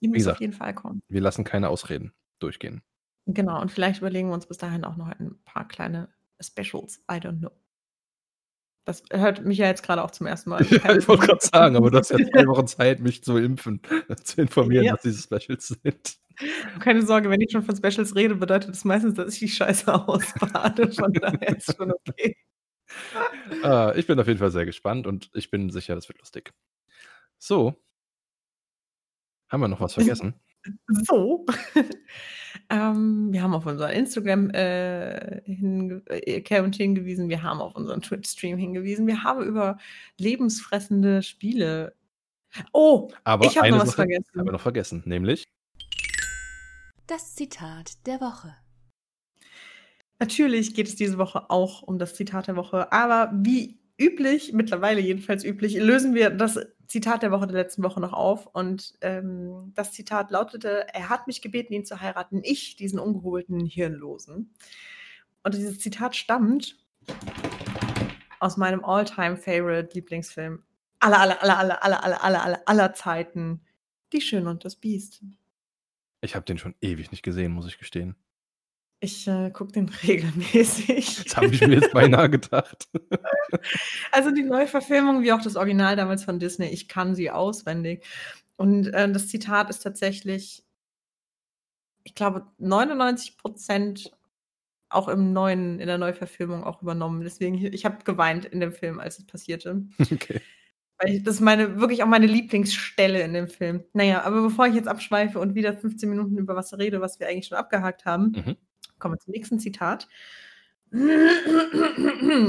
[0.00, 0.36] Ihr müsst gesagt.
[0.36, 1.00] auf jeden Fall kommen.
[1.08, 2.82] Wir lassen keine Ausreden durchgehen.
[3.26, 6.08] Genau, und vielleicht überlegen wir uns bis dahin auch noch ein paar kleine
[6.40, 6.98] Specials.
[7.10, 7.50] I don't know.
[8.86, 10.62] Das hört mich ja jetzt gerade auch zum ersten Mal.
[10.62, 13.82] ich wollte gerade sagen, aber du hast ja zwei Wochen Zeit, mich zu impfen,
[14.22, 14.94] zu informieren, Ja.
[14.94, 16.16] was diese Specials sind.
[16.78, 19.92] Keine Sorge, wenn ich schon von Specials rede, bedeutet das meistens, dass ich die Scheiße
[20.08, 20.92] ausbade.
[20.92, 22.36] Von daher ist schon okay.
[23.62, 26.52] Ah, ich bin auf jeden Fall sehr gespannt und ich bin sicher, das wird lustig.
[27.38, 27.74] So.
[29.48, 30.34] Haben wir noch was vergessen?
[30.88, 31.46] So.
[32.70, 36.42] ähm, wir haben auf unseren Instagram äh, hinge- äh,
[36.72, 39.78] hingewiesen, wir haben auf unseren Twitch-Stream hingewiesen, wir haben über
[40.18, 41.94] lebensfressende Spiele.
[42.72, 44.26] Oh, Aber ich habe noch was Sache vergessen.
[44.38, 45.44] haben wir noch vergessen, nämlich
[47.06, 48.56] Das Zitat der Woche.
[50.18, 55.00] Natürlich geht es diese Woche auch um das Zitat der Woche, aber wie üblich, mittlerweile
[55.00, 58.46] jedenfalls üblich, lösen wir das Zitat der Woche der letzten Woche noch auf.
[58.46, 63.64] Und ähm, das Zitat lautete: Er hat mich gebeten, ihn zu heiraten, ich, diesen ungehobelten
[63.64, 64.54] Hirnlosen.
[65.42, 66.76] Und dieses Zitat stammt
[68.40, 70.62] aus meinem all-time-favorite Lieblingsfilm
[71.00, 73.60] aller, aller, aller, aller, aller, aller, aller, aller, aller Zeiten:
[74.12, 75.22] Die Schöne und das Biest.
[76.20, 78.16] ich habe den schon ewig nicht gesehen, muss ich gestehen.
[79.06, 81.22] Ich äh, gucke den regelmäßig.
[81.22, 82.88] Das habe ich mir jetzt beinahe gedacht.
[84.10, 88.04] Also die Neuverfilmung, wie auch das Original damals von Disney, ich kann sie auswendig.
[88.56, 90.64] Und äh, das Zitat ist tatsächlich,
[92.02, 94.10] ich glaube, 99 Prozent
[94.88, 97.22] auch im neuen, in der Neuverfilmung auch übernommen.
[97.22, 99.84] Deswegen, ich habe geweint in dem Film, als es passierte.
[100.00, 100.40] Okay.
[100.98, 103.84] Weil ich, das ist meine, wirklich auch meine Lieblingsstelle in dem Film.
[103.92, 107.28] Naja, aber bevor ich jetzt abschweife und wieder 15 Minuten über was rede, was wir
[107.28, 108.56] eigentlich schon abgehakt haben, Mhm.
[108.98, 110.08] Kommen wir zum nächsten Zitat.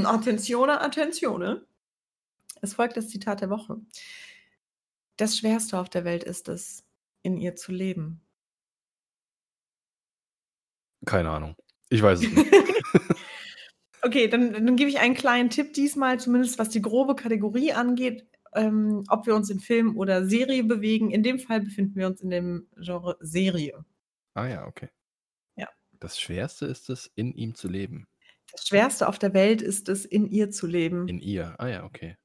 [0.03, 1.65] Attentione, attentione.
[2.61, 3.77] Es folgt das Zitat der Woche.
[5.17, 6.83] Das Schwerste auf der Welt ist es,
[7.23, 8.21] in ihr zu leben.
[11.05, 11.55] Keine Ahnung.
[11.89, 12.51] Ich weiß es nicht.
[14.03, 18.25] Okay, dann, dann gebe ich einen kleinen Tipp diesmal, zumindest was die grobe Kategorie angeht,
[18.53, 21.11] ähm, ob wir uns in Film oder Serie bewegen.
[21.11, 23.83] In dem Fall befinden wir uns in dem Genre Serie.
[24.35, 24.89] ah ja, okay.
[25.99, 28.07] Das Schwerste ist es, in ihm zu leben.
[28.51, 31.07] Das Schwerste auf der Welt ist es, in ihr zu leben.
[31.07, 31.55] In ihr.
[31.57, 32.17] Ah ja, okay.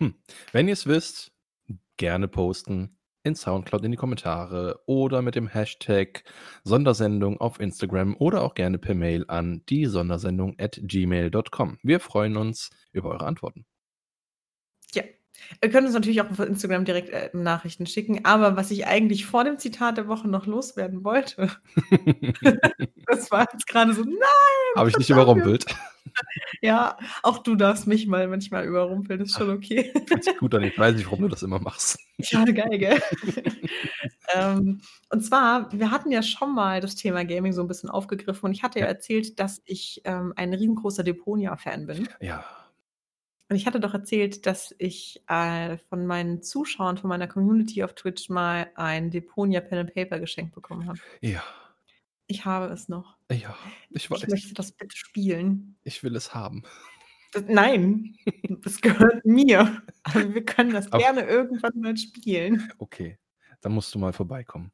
[0.00, 0.14] Hm.
[0.52, 1.32] Wenn ihr es wisst,
[1.96, 6.24] gerne posten in Soundcloud in die Kommentare oder mit dem Hashtag
[6.62, 11.78] Sondersendung auf Instagram oder auch gerne per Mail an die Sondersendung at gmail.com.
[11.82, 13.64] Wir freuen uns über eure Antworten.
[15.62, 19.26] Ihr könnt uns natürlich auch auf Instagram direkt äh, Nachrichten schicken, aber was ich eigentlich
[19.26, 21.50] vor dem Zitat der Woche noch loswerden wollte,
[23.06, 24.14] das war jetzt gerade so, nein!
[24.76, 25.66] Habe ich nicht überrumpelt.
[26.60, 29.90] Ja, auch du darfst mich mal manchmal überrumpeln, ist schon okay.
[30.06, 30.62] Fühlt sich gut an.
[30.62, 31.98] Ich weiß nicht, warum du das immer machst.
[32.18, 33.02] Ja, geil, gell?
[34.34, 34.80] ähm,
[35.10, 38.52] und zwar, wir hatten ja schon mal das Thema Gaming so ein bisschen aufgegriffen und
[38.52, 38.92] ich hatte ja Ja.
[38.92, 42.08] erzählt, dass ich ähm, ein riesengroßer Deponia-Fan bin.
[42.20, 42.44] Ja.
[43.54, 47.94] Und ich hatte doch erzählt, dass ich äh, von meinen Zuschauern, von meiner Community auf
[47.94, 50.98] Twitch mal ein Deponia Pen and Paper geschenkt bekommen habe.
[51.20, 51.40] Ja.
[52.26, 53.16] Ich habe es noch.
[53.30, 53.56] Ja.
[53.90, 54.24] Ich weiß.
[54.24, 55.76] Ich möchte das bitte spielen.
[55.84, 56.64] Ich will es haben.
[57.30, 58.16] Das, nein,
[58.64, 59.80] das gehört mir.
[60.02, 62.72] Aber wir können das gerne irgendwann mal spielen.
[62.78, 63.20] Okay.
[63.60, 64.72] Dann musst du mal vorbeikommen.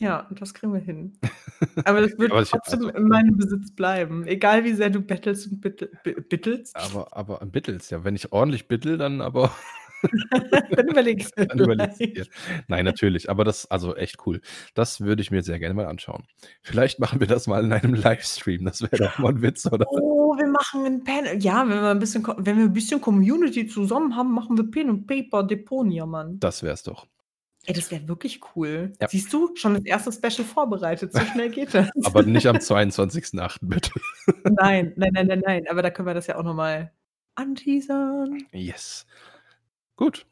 [0.00, 1.18] Ja, das kriegen wir hin.
[1.84, 4.26] Aber das wird Aber trotzdem also- in meinem Besitz bleiben.
[4.26, 6.76] Egal wie sehr du bettelst und bittel, bi- bittelst.
[6.76, 8.04] Aber, aber bittels, ja.
[8.04, 9.50] Wenn ich ordentlich bittel, dann aber.
[10.70, 11.44] Dann überlegst du.
[11.48, 12.26] Dann überlegst du dir.
[12.68, 14.40] Nein, natürlich, aber das, also echt cool.
[14.74, 16.22] Das würde ich mir sehr gerne mal anschauen.
[16.62, 18.64] Vielleicht machen wir das mal in einem Livestream.
[18.64, 19.86] Das wäre doch mal ein Witz, oder?
[19.90, 21.40] Oh, wir machen ein Pen.
[21.40, 24.88] Ja, wenn wir ein bisschen, wenn wir ein bisschen Community zusammen haben, machen wir Pen
[24.88, 26.38] und Paper Deponia, Mann.
[26.38, 27.08] Das wär's doch.
[27.68, 28.94] Ey, das wäre wirklich cool.
[28.98, 29.08] Ja.
[29.08, 31.12] Siehst du, schon das erste Special vorbereitet.
[31.12, 31.90] So schnell geht das.
[32.04, 33.58] Aber nicht am 22.08.
[33.60, 33.90] bitte.
[34.44, 35.66] nein, nein, nein, nein, nein.
[35.68, 36.92] Aber da können wir das ja auch nochmal
[37.34, 38.42] anteasern.
[38.52, 39.06] Yes.
[39.96, 40.26] Gut.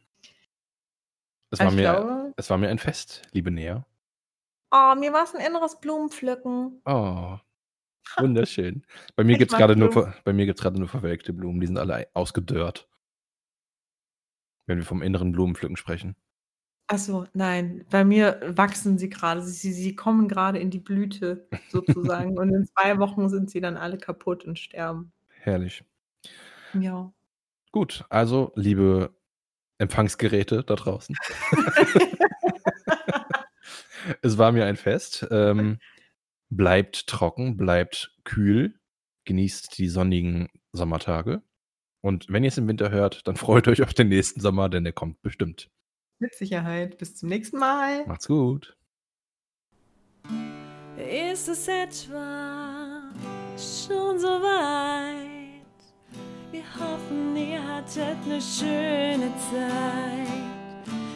[1.51, 3.85] Es Also war, ich mir, glaube, es war mir ein Fest, liebe Nea.
[4.71, 6.81] oh, mir war es ein inneres Blumenpflücken.
[6.87, 7.37] Oh.
[8.19, 8.83] Wunderschön.
[9.15, 10.13] Bei mir gibt es gerade nur, Blumen.
[10.13, 12.89] ver- bei mir gibt's gerade nur verwelkte Blumen, die sind alle ausgedörrt.
[14.67, 16.17] Wenn wir vom inneren Blumenpflücken sprechen.
[16.89, 19.43] Achso, nein, bei mir wachsen sie gerade.
[19.43, 22.39] Sie, sie kommen gerade in die Blüte sozusagen.
[22.39, 25.13] und in zwei Wochen sind sie dann alle kaputt und sterben.
[25.41, 25.85] Herrlich.
[26.75, 27.13] Ja.
[27.73, 29.15] Gut, also liebe
[29.79, 31.17] Empfangsgeräte da draußen.
[34.23, 35.27] es war mir ein Fest.
[35.31, 35.79] Ähm,
[36.49, 38.79] bleibt trocken, bleibt kühl,
[39.25, 41.43] genießt die sonnigen Sommertage.
[42.01, 44.85] Und wenn ihr es im Winter hört, dann freut euch auf den nächsten Sommer, denn
[44.85, 45.69] der kommt bestimmt.
[46.19, 46.99] Mit Sicherheit.
[46.99, 48.07] Bis zum nächsten Mal.
[48.07, 48.77] Macht's gut.
[50.97, 53.13] Ist es etwa
[53.57, 55.37] schon so weit?
[56.51, 60.47] Wir hoffen, ihr hattet eine schöne Zeit.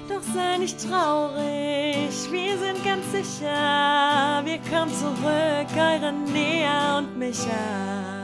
[0.09, 8.20] Doch sei nicht traurig, wir sind ganz sicher, wir kommen zurück, eure Nea und Micha.